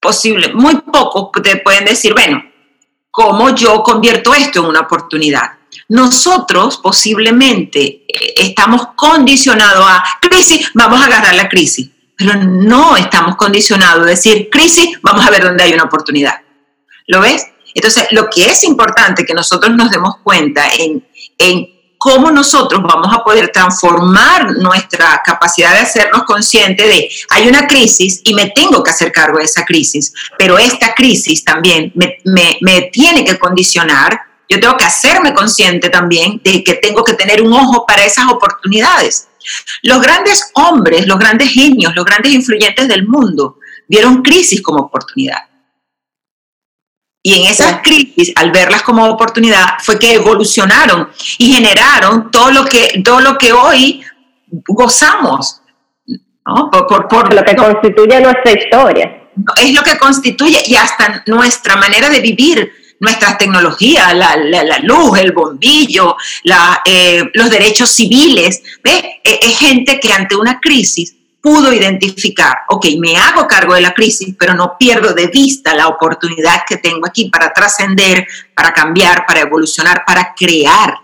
Posible, 0.00 0.54
muy 0.54 0.76
pocos 0.76 1.30
te 1.42 1.56
pueden 1.56 1.86
decir, 1.86 2.12
bueno, 2.14 2.40
¿cómo 3.10 3.52
yo 3.52 3.82
convierto 3.82 4.32
esto 4.32 4.60
en 4.60 4.66
una 4.66 4.80
oportunidad? 4.80 5.50
Nosotros 5.88 6.78
posiblemente 6.78 8.04
eh, 8.06 8.34
estamos 8.36 8.90
condicionados 8.94 9.84
a 9.88 10.04
crisis, 10.20 10.70
vamos 10.74 11.00
a 11.00 11.06
agarrar 11.06 11.34
la 11.34 11.48
crisis, 11.48 11.90
pero 12.16 12.34
no 12.36 12.96
estamos 12.96 13.34
condicionados 13.34 14.04
a 14.04 14.10
decir 14.10 14.50
crisis, 14.50 15.00
vamos 15.02 15.26
a 15.26 15.30
ver 15.30 15.42
dónde 15.42 15.64
hay 15.64 15.72
una 15.72 15.82
oportunidad. 15.82 16.42
¿Lo 17.08 17.20
ves? 17.20 17.48
Entonces, 17.74 18.06
lo 18.12 18.30
que 18.30 18.46
es 18.46 18.62
importante 18.62 19.26
que 19.26 19.34
nosotros 19.34 19.74
nos 19.74 19.90
demos 19.90 20.18
cuenta 20.22 20.68
en, 20.78 21.04
en 21.38 21.74
cómo 22.04 22.30
nosotros 22.30 22.82
vamos 22.82 23.08
a 23.14 23.24
poder 23.24 23.48
transformar 23.48 24.58
nuestra 24.58 25.22
capacidad 25.24 25.72
de 25.72 25.78
hacernos 25.78 26.24
conscientes 26.24 26.86
de 26.86 27.08
hay 27.30 27.48
una 27.48 27.66
crisis 27.66 28.20
y 28.24 28.34
me 28.34 28.50
tengo 28.50 28.82
que 28.82 28.90
hacer 28.90 29.10
cargo 29.10 29.38
de 29.38 29.44
esa 29.44 29.64
crisis, 29.64 30.12
pero 30.38 30.58
esta 30.58 30.94
crisis 30.94 31.42
también 31.42 31.92
me, 31.94 32.18
me, 32.24 32.58
me 32.60 32.82
tiene 32.92 33.24
que 33.24 33.38
condicionar, 33.38 34.20
yo 34.50 34.60
tengo 34.60 34.76
que 34.76 34.84
hacerme 34.84 35.32
consciente 35.32 35.88
también 35.88 36.42
de 36.44 36.62
que 36.62 36.74
tengo 36.74 37.02
que 37.02 37.14
tener 37.14 37.40
un 37.40 37.54
ojo 37.54 37.86
para 37.86 38.04
esas 38.04 38.26
oportunidades. 38.30 39.28
Los 39.82 40.02
grandes 40.02 40.50
hombres, 40.54 41.06
los 41.06 41.18
grandes 41.18 41.50
genios, 41.52 41.94
los 41.94 42.04
grandes 42.04 42.32
influyentes 42.32 42.86
del 42.86 43.08
mundo 43.08 43.58
vieron 43.88 44.22
crisis 44.22 44.60
como 44.62 44.80
oportunidad. 44.80 45.38
Y 47.26 47.40
en 47.40 47.50
esas 47.50 47.80
crisis, 47.82 48.34
al 48.36 48.50
verlas 48.50 48.82
como 48.82 49.08
oportunidad, 49.08 49.78
fue 49.82 49.98
que 49.98 50.12
evolucionaron 50.12 51.08
y 51.38 51.54
generaron 51.54 52.30
todo 52.30 52.50
lo 52.50 52.66
que, 52.66 53.00
todo 53.02 53.20
lo 53.20 53.38
que 53.38 53.50
hoy 53.50 54.04
gozamos. 54.68 55.62
¿no? 56.44 56.70
Por, 56.70 57.08
por, 57.08 57.32
lo 57.32 57.42
que 57.42 57.56
constituye 57.56 58.20
nuestra 58.20 58.52
historia. 58.52 59.22
Es 59.56 59.72
lo 59.72 59.82
que 59.82 59.96
constituye 59.96 60.64
y 60.66 60.76
hasta 60.76 61.24
nuestra 61.26 61.76
manera 61.76 62.10
de 62.10 62.20
vivir, 62.20 62.70
nuestras 63.00 63.38
tecnologías, 63.38 64.14
la, 64.14 64.36
la, 64.36 64.78
luz, 64.80 65.18
el 65.18 65.32
bombillo, 65.32 66.16
la, 66.42 66.82
eh, 66.84 67.24
los 67.32 67.48
derechos 67.48 67.88
civiles. 67.88 68.62
¿ve? 68.82 69.20
E, 69.24 69.40
es 69.40 69.58
gente 69.58 69.98
que 69.98 70.12
ante 70.12 70.36
una 70.36 70.60
crisis 70.60 71.16
pudo 71.44 71.74
identificar, 71.74 72.60
ok, 72.70 72.86
me 72.98 73.18
hago 73.18 73.46
cargo 73.46 73.74
de 73.74 73.82
la 73.82 73.92
crisis, 73.92 74.34
pero 74.38 74.54
no 74.54 74.78
pierdo 74.78 75.12
de 75.12 75.26
vista 75.26 75.74
la 75.74 75.88
oportunidad 75.88 76.62
que 76.66 76.78
tengo 76.78 77.06
aquí 77.06 77.28
para 77.28 77.52
trascender, 77.52 78.26
para 78.54 78.72
cambiar, 78.72 79.26
para 79.26 79.40
evolucionar, 79.40 80.06
para 80.06 80.32
crear. 80.34 80.94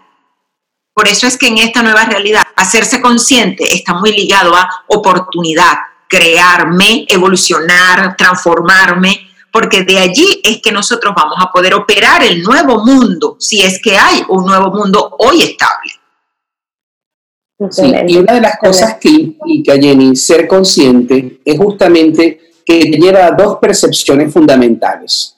Por 0.95 1.07
eso 1.09 1.27
es 1.27 1.37
que 1.37 1.49
en 1.49 1.59
esta 1.59 1.83
nueva 1.83 2.07
realidad, 2.07 2.43
hacerse 2.57 3.03
consciente 3.03 3.75
está 3.75 3.93
muy 3.93 4.13
ligado 4.13 4.57
a 4.57 4.67
oportunidad, 4.87 5.75
crearme, 6.09 7.05
evolucionar, 7.07 8.17
transformarme, 8.17 9.29
porque 9.53 9.83
de 9.83 9.99
allí 9.99 10.41
es 10.43 10.63
que 10.63 10.73
nosotros 10.73 11.13
vamos 11.15 11.37
a 11.39 11.53
poder 11.53 11.75
operar 11.75 12.25
el 12.25 12.43
nuevo 12.43 12.83
mundo, 12.83 13.37
si 13.39 13.63
es 13.63 13.79
que 13.83 13.99
hay 13.99 14.25
un 14.31 14.47
nuevo 14.47 14.71
mundo 14.71 15.17
hoy 15.19 15.43
estable. 15.43 16.00
Sí, 17.69 17.93
y 18.09 18.17
una 18.17 18.35
de 18.35 18.41
las 18.41 18.59
cosas 18.59 18.97
que 18.97 19.11
implica, 19.11 19.75
Jenny, 19.75 20.17
ser 20.17 20.49
consciente 20.49 21.41
es 21.45 21.59
justamente 21.59 22.41
que 22.65 22.81
lleva 22.81 23.27
a 23.27 23.33
dos 23.33 23.59
percepciones 23.61 24.33
fundamentales. 24.33 25.37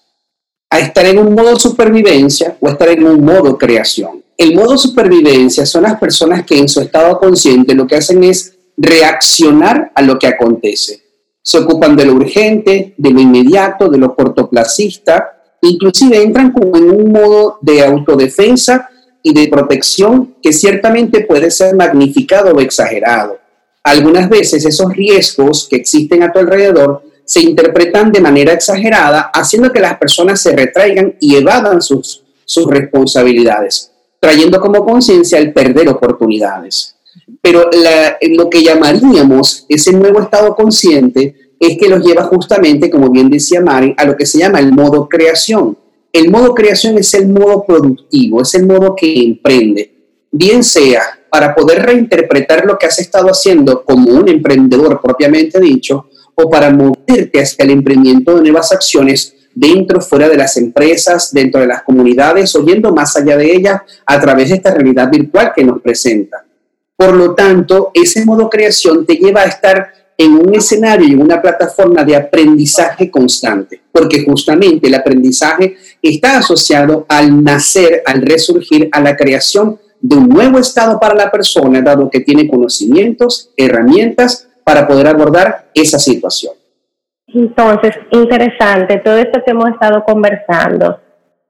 A 0.70 0.78
estar 0.78 1.04
en 1.04 1.18
un 1.18 1.34
modo 1.34 1.58
supervivencia 1.58 2.56
o 2.60 2.68
estar 2.68 2.88
en 2.88 3.04
un 3.04 3.24
modo 3.24 3.58
creación. 3.58 4.22
El 4.38 4.54
modo 4.54 4.78
supervivencia 4.78 5.66
son 5.66 5.82
las 5.82 5.98
personas 5.98 6.44
que 6.44 6.58
en 6.58 6.68
su 6.68 6.80
estado 6.80 7.18
consciente 7.18 7.74
lo 7.74 7.86
que 7.86 7.96
hacen 7.96 8.22
es 8.22 8.54
reaccionar 8.76 9.90
a 9.94 10.02
lo 10.02 10.18
que 10.18 10.28
acontece. 10.28 11.02
Se 11.42 11.58
ocupan 11.58 11.96
de 11.96 12.06
lo 12.06 12.14
urgente, 12.14 12.94
de 12.96 13.10
lo 13.10 13.20
inmediato, 13.20 13.88
de 13.88 13.98
lo 13.98 14.14
cortoplacista, 14.14 15.42
inclusive 15.60 16.22
entran 16.22 16.52
como 16.52 16.76
en 16.76 16.90
un 16.90 17.12
modo 17.12 17.58
de 17.60 17.84
autodefensa 17.84 18.88
y 19.22 19.32
de 19.32 19.48
protección 19.48 20.34
que 20.42 20.52
ciertamente 20.52 21.20
puede 21.20 21.50
ser 21.50 21.74
magnificado 21.74 22.52
o 22.52 22.60
exagerado. 22.60 23.38
Algunas 23.82 24.28
veces 24.28 24.64
esos 24.64 24.92
riesgos 24.92 25.68
que 25.68 25.76
existen 25.76 26.22
a 26.22 26.32
tu 26.32 26.38
alrededor 26.38 27.02
se 27.24 27.40
interpretan 27.40 28.12
de 28.12 28.20
manera 28.20 28.52
exagerada, 28.52 29.30
haciendo 29.32 29.72
que 29.72 29.80
las 29.80 29.96
personas 29.98 30.40
se 30.40 30.54
retraigan 30.54 31.16
y 31.20 31.36
evadan 31.36 31.80
sus, 31.80 32.22
sus 32.44 32.66
responsabilidades, 32.66 33.92
trayendo 34.20 34.60
como 34.60 34.84
conciencia 34.84 35.38
el 35.38 35.52
perder 35.52 35.88
oportunidades. 35.88 36.96
Pero 37.40 37.68
lo 38.22 38.50
que 38.50 38.62
llamaríamos 38.62 39.66
ese 39.68 39.92
nuevo 39.92 40.20
estado 40.20 40.54
consciente 40.54 41.54
es 41.58 41.78
que 41.78 41.88
los 41.88 42.04
lleva 42.04 42.24
justamente, 42.24 42.90
como 42.90 43.10
bien 43.10 43.30
decía 43.30 43.60
Mari, 43.60 43.94
a 43.96 44.04
lo 44.04 44.16
que 44.16 44.26
se 44.26 44.38
llama 44.38 44.58
el 44.58 44.72
modo 44.72 45.08
creación 45.08 45.76
el 46.12 46.30
modo 46.30 46.54
creación 46.54 46.98
es 46.98 47.14
el 47.14 47.28
modo 47.28 47.64
productivo, 47.64 48.42
es 48.42 48.54
el 48.54 48.66
modo 48.66 48.94
que 48.94 49.12
emprende, 49.22 49.94
bien 50.30 50.62
sea 50.62 51.02
para 51.30 51.54
poder 51.54 51.82
reinterpretar 51.82 52.66
lo 52.66 52.76
que 52.76 52.86
has 52.86 52.98
estado 52.98 53.28
haciendo 53.28 53.84
como 53.84 54.12
un 54.12 54.28
emprendedor 54.28 55.00
propiamente 55.00 55.58
dicho, 55.58 56.06
o 56.34 56.50
para 56.50 56.70
moverte 56.70 57.40
hacia 57.40 57.64
el 57.64 57.70
emprendimiento 57.70 58.34
de 58.36 58.42
nuevas 58.42 58.70
acciones 58.72 59.34
dentro, 59.54 60.00
fuera 60.00 60.28
de 60.28 60.36
las 60.36 60.56
empresas, 60.56 61.32
dentro 61.32 61.60
de 61.60 61.66
las 61.66 61.82
comunidades 61.82 62.54
o 62.54 62.64
yendo 62.64 62.92
más 62.92 63.16
allá 63.16 63.36
de 63.36 63.50
ellas 63.50 63.80
a 64.04 64.20
través 64.20 64.50
de 64.50 64.56
esta 64.56 64.74
realidad 64.74 65.10
virtual 65.10 65.52
que 65.54 65.64
nos 65.64 65.80
presenta. 65.80 66.44
Por 66.96 67.14
lo 67.14 67.34
tanto, 67.34 67.90
ese 67.94 68.24
modo 68.24 68.50
creación 68.50 69.06
te 69.06 69.14
lleva 69.14 69.42
a 69.42 69.46
estar 69.46 69.92
en 70.16 70.34
un 70.34 70.54
escenario 70.54 71.08
y 71.08 71.14
una 71.14 71.40
plataforma 71.40 72.04
de 72.04 72.16
aprendizaje 72.16 73.10
constante, 73.10 73.80
porque 73.90 74.24
justamente 74.24 74.86
el 74.86 74.94
aprendizaje 74.94 75.76
está 76.02 76.38
asociado 76.38 77.06
al 77.08 77.42
nacer, 77.44 78.02
al 78.04 78.22
resurgir, 78.22 78.88
a 78.92 79.00
la 79.00 79.16
creación 79.16 79.78
de 80.00 80.16
un 80.16 80.28
nuevo 80.28 80.58
estado 80.58 80.98
para 80.98 81.14
la 81.14 81.30
persona, 81.30 81.80
dado 81.80 82.10
que 82.10 82.20
tiene 82.20 82.48
conocimientos, 82.48 83.50
herramientas 83.56 84.48
para 84.64 84.86
poder 84.86 85.06
abordar 85.06 85.70
esa 85.74 85.98
situación. 85.98 86.54
Entonces, 87.28 87.94
interesante 88.10 88.98
todo 88.98 89.16
esto 89.16 89.42
que 89.44 89.52
hemos 89.52 89.70
estado 89.70 90.04
conversando, 90.04 90.98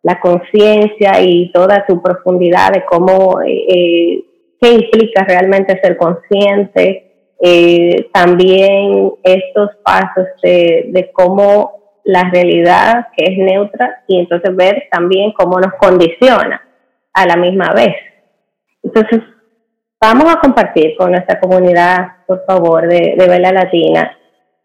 la 0.03 0.21
conciencia 0.21 1.21
y 1.23 1.51
toda 1.53 1.85
su 1.89 2.01
profundidad 2.03 2.73
de 2.73 2.85
cómo, 2.85 3.41
eh, 3.41 3.65
eh, 3.69 4.25
qué 4.61 4.73
implica 4.73 5.25
realmente 5.25 5.81
ser 5.81 5.97
consciente, 5.97 7.35
eh, 7.41 8.09
también 8.13 9.13
estos 9.23 9.71
pasos 9.83 10.27
de, 10.43 10.91
de 10.91 11.11
cómo 11.13 11.82
la 12.05 12.31
realidad 12.31 13.09
que 13.17 13.25
es 13.25 13.39
neutra 13.39 14.03
y 14.07 14.19
entonces 14.19 14.55
ver 14.55 14.89
también 14.91 15.33
cómo 15.33 15.61
nos 15.61 15.75
condiciona 15.75 16.63
a 17.13 17.27
la 17.27 17.37
misma 17.37 17.73
vez. 17.73 17.95
Entonces, 18.83 19.21
vamos 20.01 20.33
a 20.33 20.41
compartir 20.41 20.97
con 20.97 21.13
nuestra 21.13 21.39
comunidad, 21.39 22.17
por 22.27 22.45
favor, 22.45 22.89
de, 22.89 23.15
de 23.17 23.29
Vela 23.29 23.53
Latina, 23.53 24.17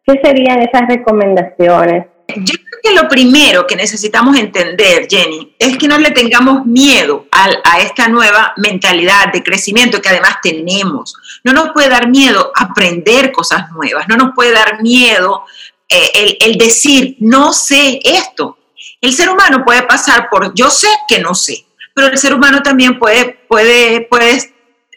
qué 0.05 0.19
serían 0.23 0.61
esas 0.61 0.87
recomendaciones 0.87 2.07
yo 2.35 2.53
creo 2.55 2.79
que 2.83 3.01
lo 3.01 3.07
primero 3.07 3.65
que 3.65 3.75
necesitamos 3.75 4.37
entender, 4.37 5.07
Jenny, 5.09 5.55
es 5.57 5.77
que 5.77 5.87
no 5.87 5.97
le 5.97 6.11
tengamos 6.11 6.65
miedo 6.65 7.25
a, 7.31 7.79
esta 7.79 8.07
nueva 8.09 8.53
mentalidad 8.57 9.31
de 9.31 9.43
crecimiento 9.43 10.01
que 10.01 10.09
además 10.09 10.37
tenemos. 10.41 11.15
No 11.43 11.53
nos 11.53 11.69
puede 11.71 11.89
dar 11.89 12.09
miedo 12.09 12.51
aprender 12.55 13.31
cosas 13.31 13.71
nuevas, 13.71 14.07
no 14.09 14.17
nos 14.17 14.33
puede 14.35 14.51
dar 14.51 14.81
miedo 14.81 15.45
eh, 15.89 16.37
el, 16.41 16.57
decir, 16.57 17.15
no 17.19 17.53
sé 17.53 17.99
esto. 18.03 18.57
El 19.01 19.13
ser 19.13 19.29
humano 19.29 19.63
puede 19.65 19.83
pasar 19.83 20.29
por 20.29 20.53
yo 20.53 20.69
sé 20.69 20.87
que 21.07 21.19
no 21.19 21.33
sé, 21.35 21.65
pero 21.93 22.07
el 22.07 22.17
ser 22.17 22.33
humano 22.33 22.61
también 22.61 22.97
puede, 22.97 23.39
puede, 23.47 24.01
puede 24.01 24.53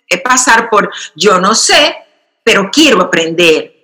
eh, 0.08 0.18
pasar 0.18 0.68
por 0.70 0.90
yo 1.14 1.38
no 1.38 1.54
sé, 1.54 1.96
pero 2.42 2.70
quiero 2.72 3.02
aprender 3.02 3.80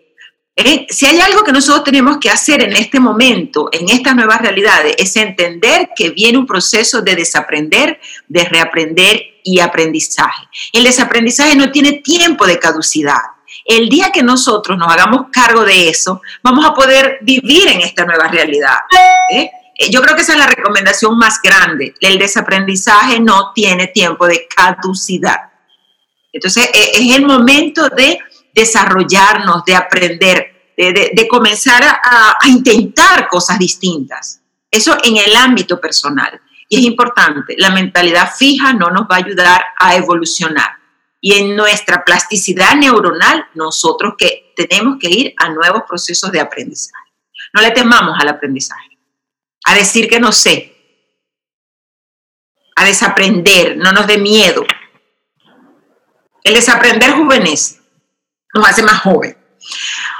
¿Eh? 0.58 0.86
Si 0.88 1.04
hay 1.04 1.20
algo 1.20 1.44
que 1.44 1.52
nosotros 1.52 1.84
tenemos 1.84 2.16
que 2.18 2.30
hacer 2.30 2.62
en 2.62 2.72
este 2.72 2.98
momento, 2.98 3.68
en 3.70 3.90
estas 3.90 4.16
nuevas 4.16 4.40
realidades, 4.40 4.94
es 4.96 5.14
entender 5.16 5.90
que 5.94 6.10
viene 6.10 6.38
un 6.38 6.46
proceso 6.46 7.02
de 7.02 7.14
desaprender, 7.14 8.00
de 8.26 8.44
reaprender 8.44 9.20
y 9.44 9.60
aprendizaje. 9.60 10.46
El 10.72 10.84
desaprendizaje 10.84 11.56
no 11.56 11.70
tiene 11.70 12.00
tiempo 12.00 12.46
de 12.46 12.58
caducidad. 12.58 13.20
El 13.66 13.88
día 13.88 14.12
que 14.12 14.23
nosotros 14.23 14.78
nos 14.78 14.92
hagamos 14.92 15.26
cargo 15.32 15.64
de 15.64 15.88
eso, 15.88 16.23
vamos 16.42 16.64
a 16.64 16.73
poder 16.73 17.18
vivir 17.23 17.68
en 17.68 17.80
esta 17.80 18.04
nueva 18.04 18.28
realidad. 18.28 18.76
¿eh? 19.30 19.50
Eh, 19.76 19.90
yo 19.90 20.00
creo 20.00 20.14
que 20.14 20.23
esa 20.23 20.35
es 20.35 20.38
la 20.38 20.46
recomendación 20.46 21.18
más 21.18 21.40
grande. 21.42 21.94
El 22.00 22.18
desaprendizaje 22.18 23.18
no 23.18 23.52
tiene 23.52 23.88
tiempo 23.88 24.26
de 24.26 24.46
caducidad. 24.54 25.37
Entonces, 26.32 26.68
es 26.73 27.16
el 27.16 27.26
momento 27.26 27.88
de 27.88 28.18
desarrollarnos, 28.56 29.64
de 29.64 29.75
aprender, 29.75 30.73
de, 30.76 31.28
comenzar 31.28 31.82
a, 31.85 32.38
intentar 32.46 33.28
cosas 33.28 33.58
distintas. 33.58 34.40
Eso 34.70 34.96
en 35.02 35.16
el 35.16 35.37
ámbito 35.37 35.80
personal. 35.80 36.40
Y 36.68 36.78
es 36.78 36.85
importante, 36.85 37.54
la 37.58 37.70
mentalidad 37.70 38.32
fija 38.35 38.73
no 38.73 38.90
nos 38.90 39.02
va 39.02 39.16
a 39.16 39.18
ayudar 39.18 39.62
a 39.78 39.94
evolucionar. 39.94 40.70
Y 41.20 41.35
en 41.35 41.56
nuestra 41.56 42.04
plasticidad 42.04 42.76
neuronal, 42.76 43.46
nosotros 43.54 44.14
que 44.18 44.52
tenemos 44.54 44.99
que 45.00 45.08
ir 45.08 45.35
a 45.37 45.49
nuevos 45.49 45.82
procesos 45.88 46.30
de 46.30 46.40
aprendizaje. 46.40 47.04
No 47.52 47.62
le 47.62 47.70
temamos 47.70 48.16
al 48.20 48.28
aprendizaje, 48.28 48.99
a 49.64 49.75
decir 49.75 50.08
que 50.08 50.20
no 50.20 50.32
sé, 50.32 50.76
a 52.76 52.85
desaprender, 52.85 53.76
no 53.76 53.92
nos 53.92 54.06
dé 54.06 54.18
miedo. 54.18 54.64
El 56.44 56.54
desaprender 56.54 57.12
juvenés 57.12 57.80
nos 58.54 58.68
hace 58.68 58.82
más 58.82 59.00
joven. 59.00 59.37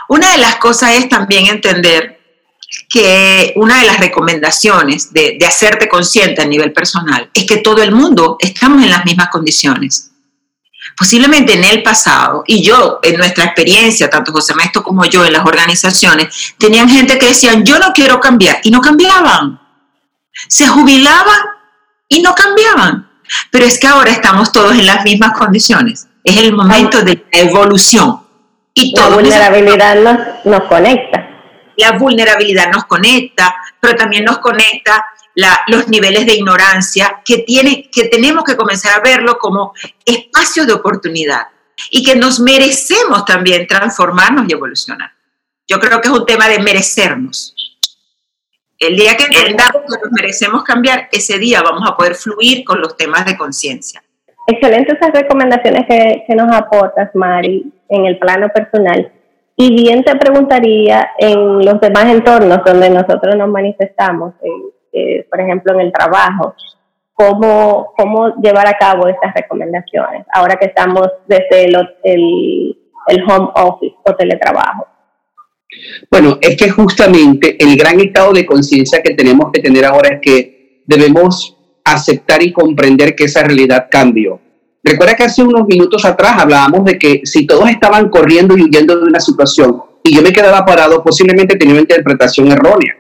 Una 0.09 0.33
de 0.33 0.39
las 0.39 0.57
cosas 0.57 0.95
es 0.95 1.09
también 1.09 1.47
entender 1.47 2.17
que 2.89 3.53
una 3.57 3.81
de 3.81 3.87
las 3.87 3.99
recomendaciones 3.99 5.13
de, 5.13 5.39
hacerte 5.47 5.89
consciente 5.89 6.43
a 6.43 6.47
nivel 6.47 6.73
personal 6.73 7.31
es 7.33 7.45
que 7.45 7.59
todo 7.59 7.83
el 7.83 7.93
mundo 7.93 8.37
estamos 8.41 8.83
en 8.83 8.91
las 8.91 9.05
mismas 9.05 9.29
condiciones. 9.29 10.13
Posiblemente 10.97 11.53
en 11.53 11.65
el 11.65 11.83
pasado, 11.83 12.43
y 12.47 12.63
yo, 12.63 13.01
en 13.03 13.19
nuestra 13.19 13.45
experiencia, 13.45 14.09
tanto 14.09 14.33
José 14.33 14.55
Maestro 14.55 14.83
como 14.83 15.05
yo 15.05 15.27
en 15.27 15.35
las 15.35 15.45
organizaciones, 15.45 16.55
tenían 16.59 16.89
gente 16.89 17.19
que 17.19 17.27
decían, 17.27 17.65
yo 17.65 17.79
no 17.79 17.93
quiero 17.93 18.19
cambiar, 18.19 18.61
y 18.63 18.71
no 18.71 18.81
cambiaban. 18.81 19.61
Se 20.49 20.67
jubilaban 20.67 21.41
y 22.09 22.23
no 22.23 22.35
cambiaban. 22.35 23.11
Pero 23.51 23.67
es 23.67 23.79
que 23.79 23.89
ahora 23.89 24.11
estamos 24.11 24.53
todos 24.53 24.73
en 24.73 24.87
las 24.87 25.05
mismas 25.05 25.33
condiciones. 25.33 26.09
Es 26.25 26.39
el 26.39 26.55
momento 26.55 27.03
de 27.03 27.25
la 27.31 27.41
evolución. 27.41 28.21
Y 28.73 28.95
la 28.97 29.09
vulnerabilidad 29.09 29.97
nos, 29.97 30.19
nos, 30.45 30.69
conecta. 30.69 31.29
La 31.77 31.93
vulnerabilidad 31.93 32.71
nos 32.71 32.85
conecta, 32.85 33.55
pero 33.81 33.97
también 33.97 34.25
nos 34.25 34.39
conecta 34.39 35.05
los 35.67 35.89
niveles 35.89 36.27
de 36.27 36.35
ignorancia 36.35 37.23
que, 37.25 37.39
tiene, 37.39 37.91
que 37.91 38.09
tenemos 38.09 38.45
que 38.45 38.57
comenzar 38.57 38.99
a 38.99 39.03
verlo 39.03 39.39
como 39.39 39.75
espacios 40.05 40.67
de 40.67 40.73
oportunidad 40.73 41.49
y 41.91 42.03
que 42.03 42.17
nos 42.17 42.41
merecemos 42.41 43.25
también 43.25 43.67
transformarnos 43.67 44.47
y 44.49 44.53
evolucionar. 44.53 45.11
Yo 45.69 45.79
creo 45.79 46.01
que 46.01 46.09
es 46.09 46.15
un 46.15 46.25
tema 46.25 46.49
de 46.49 46.59
merecernos. 46.61 47.55
El 48.79 48.97
día 48.97 49.17
que 49.17 49.25
entendamos 49.25 49.83
que 49.83 50.01
nos 50.03 50.13
merecemos 50.13 50.63
cambiar, 50.63 51.09
ese 51.13 51.39
día 51.39 51.63
vamos 51.63 51.83
a 51.89 51.97
poder 51.97 52.15
fluir 52.15 52.65
con 52.65 52.81
los 52.81 52.97
temas 52.97 53.27
de 53.27 53.37
conciencia. 53.37 54.03
Excelentes 54.47 54.97
esas 54.97 55.13
recomendaciones 55.13 55.87
que, 55.89 56.25
que, 56.27 56.35
nos 56.35 56.55
aportas, 56.55 57.11
Mari, 57.15 57.73
en 57.89 58.07
el 58.07 58.19
plano 58.19 58.49
personal. 58.55 59.13
Y 59.57 59.75
bien 59.75 60.05
te 60.05 60.15
preguntaría 60.17 61.11
en 61.19 61.65
los 61.65 61.81
demás 61.81 62.07
entornos 62.07 62.61
donde 62.65 62.91
nosotros 62.91 63.35
nos 63.37 63.49
manifestamos, 63.49 64.35
eh, 64.97 65.27
por 65.31 65.41
ejemplo 65.41 65.75
en 65.75 65.81
el 65.81 65.93
trabajo, 65.93 66.55
cómo, 67.13 67.93
cómo 67.97 68.35
llevar 68.43 68.67
a 68.67 68.79
cabo 68.79 69.09
estas 69.09 69.35
recomendaciones, 69.35 70.25
ahora 70.33 70.57
que 70.57 70.67
estamos 70.67 71.07
desde 71.27 71.65
el, 71.65 71.77
el, 72.03 72.79
el 73.09 73.23
home 73.31 73.51
office 73.55 73.97
o 74.05 74.15
teletrabajo. 74.15 74.87
Bueno, 76.11 76.39
es 76.41 76.57
que 76.57 76.71
justamente 76.71 77.63
el 77.63 77.77
gran 77.77 78.01
estado 78.01 78.33
de 78.33 78.47
conciencia 78.47 79.03
que 79.03 79.15
tenemos 79.15 79.51
que 79.53 79.61
tener 79.61 79.85
ahora 79.85 80.15
es 80.15 80.21
que 80.23 80.83
debemos 80.87 81.57
aceptar 81.85 82.43
y 82.43 82.53
comprender 82.53 83.15
que 83.15 83.25
esa 83.25 83.43
realidad 83.43 83.89
cambió. 83.91 84.41
Recuerda 84.83 85.17
que 85.17 85.25
hace 85.25 85.43
unos 85.43 85.67
minutos 85.67 86.05
atrás 86.05 86.37
hablábamos 86.39 86.85
de 86.85 86.99
que 86.99 87.21
si 87.25 87.47
todos 87.47 87.69
estaban 87.69 88.09
corriendo 88.09 88.57
y 88.57 88.63
huyendo 88.63 88.97
de 88.97 89.05
una 89.05 89.21
situación 89.21 89.83
y 90.03 90.15
yo 90.15 90.23
me 90.23 90.33
quedaba 90.33 90.65
parado, 90.65 91.03
posiblemente 91.03 91.57
tenía 91.57 91.75
una 91.75 91.83
interpretación 91.83 92.51
errónea. 92.53 92.97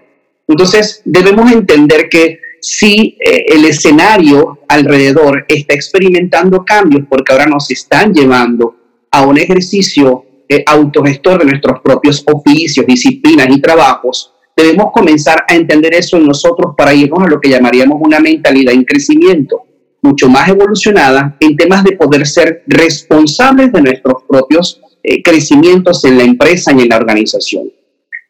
Entonces, 0.48 1.02
debemos 1.04 1.50
entender 1.50 2.08
que 2.08 2.40
si 2.60 3.16
eh, 3.20 3.44
el 3.48 3.64
escenario 3.64 4.60
alrededor 4.68 5.44
está 5.48 5.74
experimentando 5.74 6.64
cambios, 6.64 7.06
porque 7.08 7.32
ahora 7.32 7.46
nos 7.46 7.70
están 7.70 8.12
llevando 8.12 8.76
a 9.10 9.26
un 9.26 9.38
ejercicio 9.38 10.24
autogestor 10.66 11.40
de 11.40 11.44
nuestros 11.46 11.80
propios 11.80 12.24
oficios, 12.26 12.86
disciplinas 12.86 13.48
y 13.50 13.60
trabajos, 13.60 14.32
debemos 14.56 14.90
comenzar 14.92 15.44
a 15.48 15.54
entender 15.54 15.94
eso 15.94 16.16
en 16.16 16.26
nosotros 16.26 16.74
para 16.76 16.94
irnos 16.94 17.22
a 17.22 17.28
lo 17.28 17.40
que 17.40 17.50
llamaríamos 17.50 17.98
una 18.00 18.20
mentalidad 18.20 18.72
en 18.72 18.84
crecimiento, 18.84 19.64
mucho 20.00 20.28
más 20.28 20.48
evolucionada 20.48 21.36
en 21.40 21.56
temas 21.56 21.84
de 21.84 21.92
poder 21.92 22.26
ser 22.26 22.62
responsables 22.66 23.70
de 23.72 23.82
nuestros 23.82 24.22
propios 24.26 24.80
eh, 25.02 25.22
crecimientos 25.22 26.04
en 26.04 26.16
la 26.16 26.24
empresa 26.24 26.72
y 26.72 26.80
en 26.80 26.88
la 26.88 26.96
organización. 26.96 27.70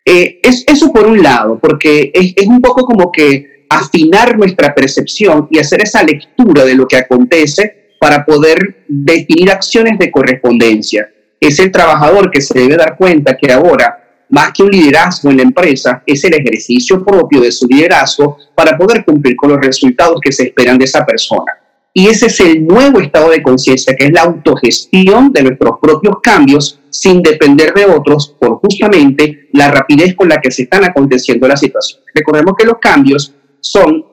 Eh, 0.09 0.39
es 0.43 0.65
eso 0.67 0.93
por 0.93 1.07
un 1.07 1.23
lado, 1.23 1.59
porque 1.61 2.13
es, 2.15 2.33
es 2.37 2.47
un 2.47 2.61
poco 2.63 2.87
como 2.87 3.11
que 3.11 3.67
afinar 3.69 4.39
nuestra 4.39 4.75
percepción 4.75 5.49
y 5.51 5.59
hacer 5.59 5.83
esa 5.83 6.03
lectura 6.03 6.65
de 6.65 6.77
lo 6.77 6.87
que 6.87 6.97
acontece 6.97 7.95
para 8.01 8.25
poder 8.25 8.85
definir 8.87 9.51
acciones 9.51 9.99
de 9.99 10.11
correspondencia. 10.11 11.11
Es 11.41 11.59
el 11.59 11.73
trabajador 11.73 12.31
que 12.31 12.41
se 12.41 12.59
debe 12.59 12.77
dar 12.77 12.97
cuenta 12.97 13.37
que 13.37 13.53
ahora 13.53 14.07
más 14.29 14.53
que 14.53 14.63
un 14.63 14.71
liderazgo 14.71 15.31
en 15.31 15.37
la 15.37 15.43
empresa, 15.43 16.03
es 16.07 16.25
el 16.25 16.35
ejercicio 16.35 17.05
propio 17.05 17.41
de 17.41 17.53
su 17.53 17.67
liderazgo 17.67 18.39
para 18.55 18.77
poder 18.77 19.05
cumplir 19.05 19.37
con 19.37 19.51
los 19.51 19.61
resultados 19.61 20.21
que 20.21 20.33
se 20.33 20.45
esperan 20.45 20.79
de 20.79 20.85
esa 20.85 21.05
persona. 21.05 21.53
Y 21.99 22.09
ese 22.09 22.27
es 22.27 22.41
el 22.41 22.67
nuevo 22.67 23.01
estado 23.01 23.31
de 23.31 23.43
conciencia, 23.43 23.97
que 23.97 24.05
es 24.05 24.13
la 24.13 24.21
autogestión 24.21 25.33
de 25.33 25.45
nuestros 25.45 25.79
propios 25.81 26.17
cambios 26.23 26.79
sin 26.91 27.23
depender 27.23 27.73
de 27.73 27.87
otros 27.87 28.37
por 28.39 28.59
justamente 28.59 29.49
la 29.55 29.71
rapidez 29.71 30.15
con 30.15 30.29
la 30.29 30.39
que 30.39 30.51
se 30.51 30.65
están 30.65 30.85
aconteciendo 30.85 31.49
las 31.49 31.61
situaciones. 31.61 32.05
Recordemos 32.15 32.53
que 32.59 32.67
los 32.67 32.77
cambios 32.83 33.35
son 33.61 34.05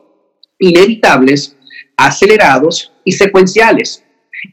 inevitables, 0.59 1.57
acelerados 1.97 2.93
y 3.03 3.11
secuenciales. 3.11 4.01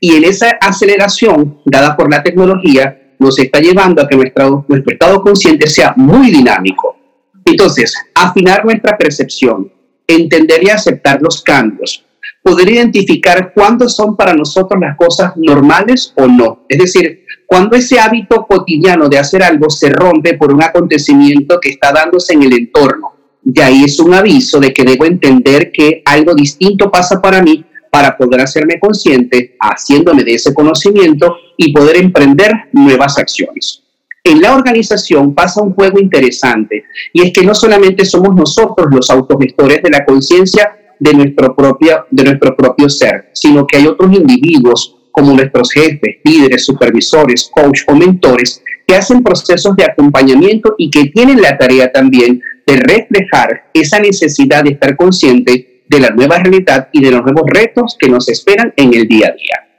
Y 0.00 0.16
en 0.16 0.24
esa 0.24 0.50
aceleración 0.60 1.60
dada 1.64 1.96
por 1.96 2.10
la 2.10 2.24
tecnología, 2.24 3.14
nos 3.20 3.38
está 3.38 3.60
llevando 3.60 4.02
a 4.02 4.08
que 4.08 4.16
nuestro, 4.16 4.64
nuestro 4.66 4.92
estado 4.92 5.22
consciente 5.22 5.68
sea 5.68 5.94
muy 5.96 6.32
dinámico. 6.32 6.96
Entonces, 7.44 7.94
afinar 8.12 8.64
nuestra 8.64 8.98
percepción, 8.98 9.72
entender 10.08 10.64
y 10.64 10.70
aceptar 10.70 11.22
los 11.22 11.42
cambios, 11.42 12.04
poder 12.42 12.70
identificar 12.70 13.52
cuándo 13.54 13.88
son 13.88 14.16
para 14.16 14.34
nosotros 14.34 14.80
las 14.80 14.96
cosas 14.96 15.32
normales 15.36 16.12
o 16.16 16.26
no. 16.26 16.64
Es 16.68 16.78
decir, 16.78 17.24
cuando 17.46 17.76
ese 17.76 17.98
hábito 17.98 18.46
cotidiano 18.46 19.08
de 19.08 19.18
hacer 19.18 19.42
algo 19.42 19.68
se 19.70 19.90
rompe 19.90 20.34
por 20.34 20.52
un 20.52 20.62
acontecimiento 20.62 21.58
que 21.60 21.70
está 21.70 21.92
dándose 21.92 22.34
en 22.34 22.44
el 22.44 22.52
entorno. 22.52 23.12
Y 23.44 23.60
ahí 23.60 23.84
es 23.84 23.98
un 23.98 24.14
aviso 24.14 24.60
de 24.60 24.72
que 24.72 24.84
debo 24.84 25.04
entender 25.04 25.72
que 25.72 26.02
algo 26.04 26.34
distinto 26.34 26.90
pasa 26.90 27.20
para 27.20 27.42
mí 27.42 27.64
para 27.90 28.16
poder 28.16 28.40
hacerme 28.40 28.78
consciente, 28.78 29.56
haciéndome 29.58 30.22
de 30.22 30.34
ese 30.34 30.54
conocimiento 30.54 31.36
y 31.56 31.72
poder 31.72 31.96
emprender 31.96 32.52
nuevas 32.72 33.18
acciones. 33.18 33.82
En 34.22 34.40
la 34.40 34.54
organización 34.54 35.34
pasa 35.34 35.62
un 35.62 35.74
juego 35.74 35.98
interesante 35.98 36.84
y 37.12 37.22
es 37.22 37.32
que 37.32 37.42
no 37.42 37.54
solamente 37.54 38.04
somos 38.04 38.34
nosotros 38.34 38.88
los 38.90 39.10
autogestores 39.10 39.82
de 39.82 39.90
la 39.90 40.04
conciencia 40.04 40.76
de, 41.00 41.14
nuestro 41.14 41.56
propio, 41.56 42.06
de 42.10 42.24
nuestro 42.24 42.54
propio 42.54 42.88
ser, 42.88 43.30
sino 43.32 43.66
que 43.66 43.78
hay 43.78 43.86
otros 43.86 44.12
individuos 44.14 44.96
como 45.10 45.32
nuestros 45.32 45.72
jefes, 45.72 46.18
líderes, 46.22 46.64
supervisores, 46.64 47.50
coach 47.52 47.80
o 47.88 47.96
mentores 47.96 48.62
que 48.86 48.94
hacen 48.94 49.22
procesos 49.22 49.74
de 49.76 49.84
acompañamiento 49.84 50.74
y 50.78 50.90
que 50.90 51.06
tienen 51.06 51.40
la 51.40 51.56
tarea 51.58 51.90
también 51.90 52.40
de 52.66 52.76
reflejar 52.76 53.70
esa 53.74 53.98
necesidad 53.98 54.62
de 54.62 54.70
estar 54.70 54.96
consciente 54.96 55.82
de 55.88 56.00
la 56.00 56.10
nueva 56.10 56.38
realidad 56.38 56.88
y 56.92 57.02
de 57.02 57.10
los 57.10 57.22
nuevos 57.22 57.44
retos 57.46 57.96
que 57.98 58.08
nos 58.08 58.28
esperan 58.28 58.72
en 58.76 58.94
el 58.94 59.08
día 59.08 59.28
a 59.28 59.32
día. 59.32 59.70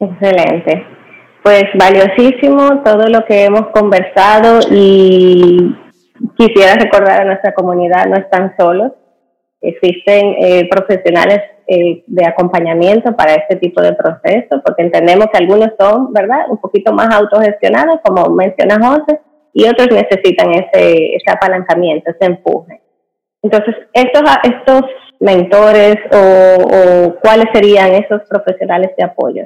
Excelente. 0.00 0.84
Pues 1.42 1.64
valiosísimo 1.74 2.82
todo 2.84 3.08
lo 3.08 3.24
que 3.26 3.44
hemos 3.44 3.68
conversado 3.68 4.60
y 4.70 5.74
quisiera 6.36 6.74
recordar 6.74 7.22
a 7.22 7.24
nuestra 7.24 7.54
comunidad, 7.54 8.06
no 8.06 8.16
están 8.16 8.54
solos, 8.58 8.92
existen 9.60 10.34
eh, 10.38 10.68
profesionales 10.70 11.40
eh, 11.66 12.02
de 12.06 12.26
acompañamiento 12.26 13.14
para 13.14 13.34
este 13.34 13.56
tipo 13.56 13.82
de 13.82 13.92
procesos, 13.92 14.60
porque 14.64 14.82
entendemos 14.82 15.26
que 15.32 15.38
algunos 15.38 15.70
son, 15.78 16.12
¿verdad?, 16.12 16.46
un 16.48 16.58
poquito 16.58 16.92
más 16.92 17.14
autogestionados, 17.14 18.00
como 18.04 18.34
menciona 18.34 18.78
José, 18.78 19.20
y 19.52 19.66
otros 19.66 19.88
necesitan 19.90 20.50
ese, 20.52 21.16
ese 21.16 21.30
apalancamiento, 21.30 22.10
ese 22.10 22.24
empuje. 22.24 22.80
Entonces, 23.42 23.74
estos, 23.92 24.22
estos 24.44 24.82
mentores 25.20 25.96
o, 26.12 27.16
cuáles 27.20 27.46
serían 27.52 27.92
esos 27.94 28.22
profesionales 28.28 28.90
de 28.96 29.04
apoyo? 29.04 29.42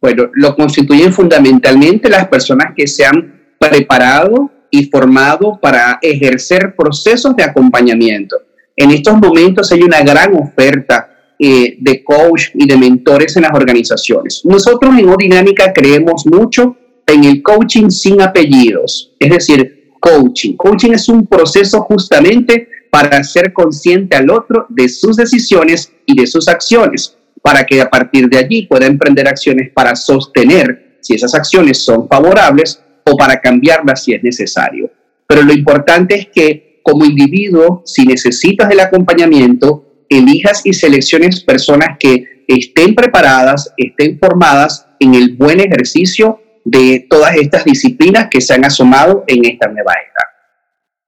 Bueno, 0.00 0.30
lo 0.32 0.54
constituyen 0.54 1.12
fundamentalmente 1.12 2.08
las 2.08 2.28
personas 2.28 2.72
que 2.76 2.86
se 2.86 3.04
han 3.04 3.54
preparado 3.58 4.50
y 4.70 4.86
formado 4.86 5.58
para 5.60 5.98
ejercer 6.02 6.74
procesos 6.76 7.34
de 7.36 7.44
acompañamiento. 7.44 8.36
En 8.76 8.90
estos 8.90 9.18
momentos 9.18 9.72
hay 9.72 9.82
una 9.82 10.02
gran 10.02 10.34
oferta 10.34 11.34
eh, 11.38 11.76
de 11.78 12.02
coach 12.02 12.50
y 12.54 12.66
de 12.66 12.76
mentores 12.76 13.36
en 13.36 13.42
las 13.42 13.52
organizaciones. 13.54 14.42
Nosotros 14.44 14.98
en 14.98 15.08
Odinámica 15.08 15.72
creemos 15.72 16.26
mucho 16.26 16.76
en 17.06 17.24
el 17.24 17.42
coaching 17.42 17.90
sin 17.90 18.20
apellidos, 18.20 19.14
es 19.18 19.30
decir, 19.30 19.92
coaching. 20.00 20.56
Coaching 20.56 20.92
es 20.92 21.08
un 21.08 21.26
proceso 21.26 21.80
justamente 21.82 22.68
para 22.90 23.22
ser 23.22 23.52
consciente 23.52 24.16
al 24.16 24.30
otro 24.30 24.66
de 24.68 24.88
sus 24.88 25.16
decisiones 25.16 25.92
y 26.06 26.18
de 26.18 26.26
sus 26.26 26.48
acciones, 26.48 27.16
para 27.42 27.64
que 27.64 27.80
a 27.80 27.88
partir 27.88 28.28
de 28.28 28.38
allí 28.38 28.66
pueda 28.66 28.86
emprender 28.86 29.28
acciones 29.28 29.70
para 29.72 29.94
sostener 29.94 30.98
si 31.00 31.14
esas 31.14 31.34
acciones 31.34 31.84
son 31.84 32.08
favorables 32.08 32.82
o 33.10 33.16
para 33.16 33.40
cambiarlas 33.40 34.04
si 34.04 34.12
es 34.14 34.22
necesario. 34.22 34.90
Pero 35.26 35.42
lo 35.42 35.52
importante 35.52 36.14
es 36.14 36.28
que 36.28 36.80
como 36.82 37.04
individuo, 37.04 37.82
si 37.84 38.06
necesitas 38.06 38.70
el 38.70 38.80
acompañamiento, 38.80 40.04
elijas 40.08 40.62
y 40.64 40.72
selecciones 40.72 41.44
personas 41.44 41.98
que 41.98 42.44
estén 42.46 42.94
preparadas, 42.94 43.72
estén 43.76 44.18
formadas 44.18 44.86
en 44.98 45.14
el 45.14 45.36
buen 45.36 45.60
ejercicio 45.60 46.40
de 46.64 47.06
todas 47.08 47.36
estas 47.36 47.64
disciplinas 47.64 48.28
que 48.30 48.40
se 48.40 48.54
han 48.54 48.64
asomado 48.64 49.24
en 49.26 49.44
esta 49.44 49.68
nueva 49.68 49.92
era. 49.92 50.28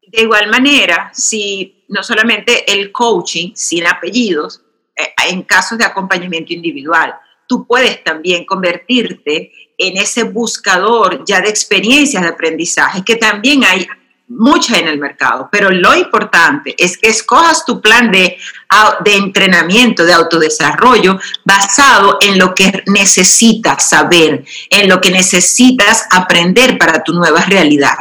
De 0.06 0.22
igual 0.22 0.50
manera, 0.50 1.10
si 1.14 1.84
no 1.88 2.02
solamente 2.02 2.70
el 2.70 2.92
coaching 2.92 3.52
sin 3.54 3.86
apellidos, 3.86 4.62
eh, 4.96 5.14
en 5.30 5.42
casos 5.42 5.78
de 5.78 5.84
acompañamiento 5.84 6.52
individual, 6.52 7.14
tú 7.50 7.66
puedes 7.66 8.04
también 8.04 8.44
convertirte 8.44 9.50
en 9.76 9.96
ese 9.96 10.22
buscador 10.22 11.24
ya 11.26 11.40
de 11.40 11.48
experiencias 11.48 12.22
de 12.22 12.28
aprendizaje, 12.28 13.02
que 13.04 13.16
también 13.16 13.64
hay 13.64 13.88
mucha 14.28 14.78
en 14.78 14.86
el 14.86 14.98
mercado, 14.98 15.48
pero 15.50 15.68
lo 15.72 15.96
importante 15.96 16.76
es 16.78 16.96
que 16.96 17.08
escojas 17.08 17.64
tu 17.64 17.80
plan 17.80 18.12
de, 18.12 18.36
de 19.04 19.14
entrenamiento, 19.16 20.04
de 20.04 20.12
autodesarrollo, 20.12 21.18
basado 21.44 22.18
en 22.20 22.38
lo 22.38 22.54
que 22.54 22.84
necesitas 22.86 23.88
saber, 23.88 24.44
en 24.70 24.88
lo 24.88 25.00
que 25.00 25.10
necesitas 25.10 26.06
aprender 26.12 26.78
para 26.78 27.02
tu 27.02 27.12
nueva 27.12 27.40
realidad, 27.40 27.96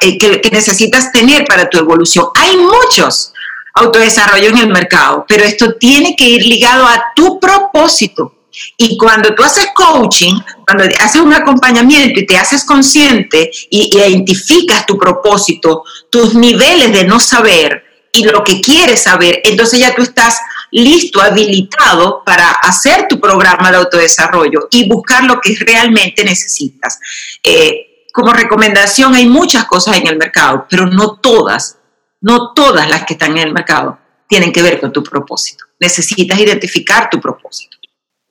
eh, 0.00 0.18
que, 0.18 0.40
que 0.40 0.50
necesitas 0.50 1.12
tener 1.12 1.44
para 1.44 1.70
tu 1.70 1.78
evolución. 1.78 2.26
Hay 2.34 2.56
muchos 2.56 3.32
autodesarrollo 3.74 4.48
en 4.48 4.58
el 4.58 4.68
mercado, 4.70 5.24
pero 5.28 5.44
esto 5.44 5.74
tiene 5.74 6.16
que 6.16 6.24
ir 6.24 6.44
ligado 6.44 6.84
a 6.84 7.12
tu 7.14 7.38
propósito 7.38 8.34
y 8.76 8.96
cuando 8.96 9.34
tú 9.34 9.42
haces 9.42 9.68
coaching, 9.74 10.34
cuando 10.64 10.84
haces 11.00 11.20
un 11.20 11.32
acompañamiento 11.32 12.20
y 12.20 12.26
te 12.26 12.36
haces 12.36 12.64
consciente 12.64 13.50
y, 13.70 13.96
identificas 13.96 14.86
tu 14.86 14.98
propósito, 14.98 15.84
tus 16.10 16.34
niveles 16.34 16.92
de 16.92 17.04
no 17.04 17.18
saber 17.18 17.84
y 18.12 18.24
lo 18.24 18.42
que 18.42 18.60
quieres 18.60 19.02
saber, 19.02 19.40
entonces 19.44 19.80
ya 19.80 19.94
tú 19.94 20.02
estás 20.02 20.38
listo, 20.70 21.20
habilitado 21.20 22.22
para 22.24 22.50
hacer 22.50 23.06
tu 23.08 23.20
programa 23.20 23.70
de 23.70 23.78
autodesarrollo 23.78 24.68
y 24.70 24.88
buscar 24.88 25.24
lo 25.24 25.40
que 25.40 25.56
realmente 25.60 26.24
necesitas. 26.24 26.98
Eh, 27.42 28.06
como 28.12 28.32
recomendación, 28.32 29.14
hay 29.14 29.26
muchas 29.26 29.64
cosas 29.64 29.96
en 29.96 30.08
el 30.08 30.16
mercado, 30.16 30.66
pero 30.68 30.86
no 30.86 31.16
todas, 31.16 31.78
no 32.20 32.52
todas 32.52 32.88
las 32.88 33.04
que 33.04 33.14
están 33.14 33.32
en 33.38 33.48
el 33.48 33.52
mercado 33.54 33.98
tienen 34.28 34.52
que 34.52 34.62
ver 34.62 34.80
con 34.80 34.92
tu 34.92 35.02
propósito. 35.02 35.64
Necesitas 35.80 36.38
identificar 36.38 37.08
tu 37.10 37.20
propósito. 37.20 37.77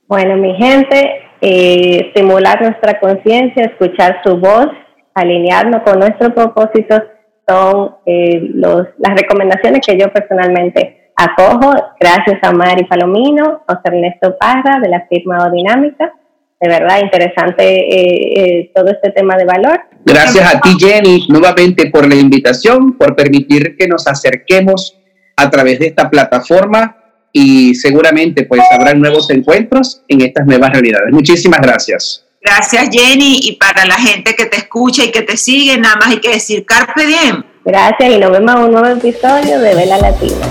Bueno, 0.08 0.38
mi 0.38 0.56
gente, 0.56 1.22
eh, 1.42 2.08
estimular 2.08 2.62
nuestra 2.62 2.98
conciencia, 2.98 3.66
escuchar 3.66 4.22
su 4.24 4.38
voz, 4.38 4.68
alinearnos 5.14 5.82
con 5.84 6.00
nuestros 6.00 6.32
propósitos, 6.32 7.02
son 7.46 7.96
eh, 8.06 8.52
las 8.54 9.16
recomendaciones 9.16 9.82
que 9.86 9.98
yo 9.98 10.12
personalmente 10.12 11.12
acojo, 11.16 11.74
gracias 12.00 12.40
a 12.42 12.54
Mari 12.54 12.86
Palomino, 12.86 13.64
José 13.68 13.82
Ernesto 13.86 14.38
Parra 14.40 14.80
de 14.82 14.90
la 14.90 15.06
firma 15.10 15.50
Dinámica. 15.50 16.14
De 16.60 16.70
verdad, 16.70 17.00
interesante 17.02 17.64
eh, 17.66 18.72
todo 18.74 18.90
este 18.90 19.12
tema 19.12 19.36
de 19.36 19.46
valor. 19.46 19.80
Gracias 20.06 20.56
a 20.56 20.60
ti, 20.62 20.70
Jenny, 20.80 21.28
nuevamente 21.30 21.90
por 21.92 22.08
la 22.08 22.16
invitación, 22.16 22.98
por 22.98 23.16
permitir 23.16 23.76
que 23.78 23.88
nos 23.88 24.08
acerquemos 24.08 24.98
a 25.36 25.50
través 25.50 25.80
de 25.80 25.88
esta 25.88 26.10
plataforma 26.10 26.97
y 27.38 27.76
seguramente 27.76 28.46
pues 28.46 28.62
habrá 28.72 28.96
nuevos 28.96 29.30
encuentros 29.30 30.02
en 30.08 30.22
estas 30.22 30.48
nuevas 30.48 30.72
realidades. 30.72 31.14
Muchísimas 31.14 31.62
gracias. 31.62 32.26
Gracias 32.42 32.90
Jenny 32.92 33.42
y 33.44 33.58
para 33.58 33.86
la 33.86 33.96
gente 33.96 34.36
que 34.36 34.46
te 34.46 34.58
escucha 34.58 35.04
y 35.04 35.12
que 35.12 35.22
te 35.22 35.38
sigue, 35.38 35.78
nada 35.78 35.98
más 35.98 36.10
hay 36.10 36.20
que 36.20 36.30
decir 36.30 36.66
Carpe 36.66 37.06
Diem. 37.06 37.44
Gracias 37.64 38.12
y 38.12 38.18
nos 38.18 38.32
vemos 38.32 38.56
en 38.56 38.62
un 38.62 38.72
nuevo 38.72 38.88
episodio 38.88 39.60
de 39.60 39.76
Vela 39.76 39.98
Latina. 40.00 40.48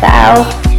Chao. 0.00 0.69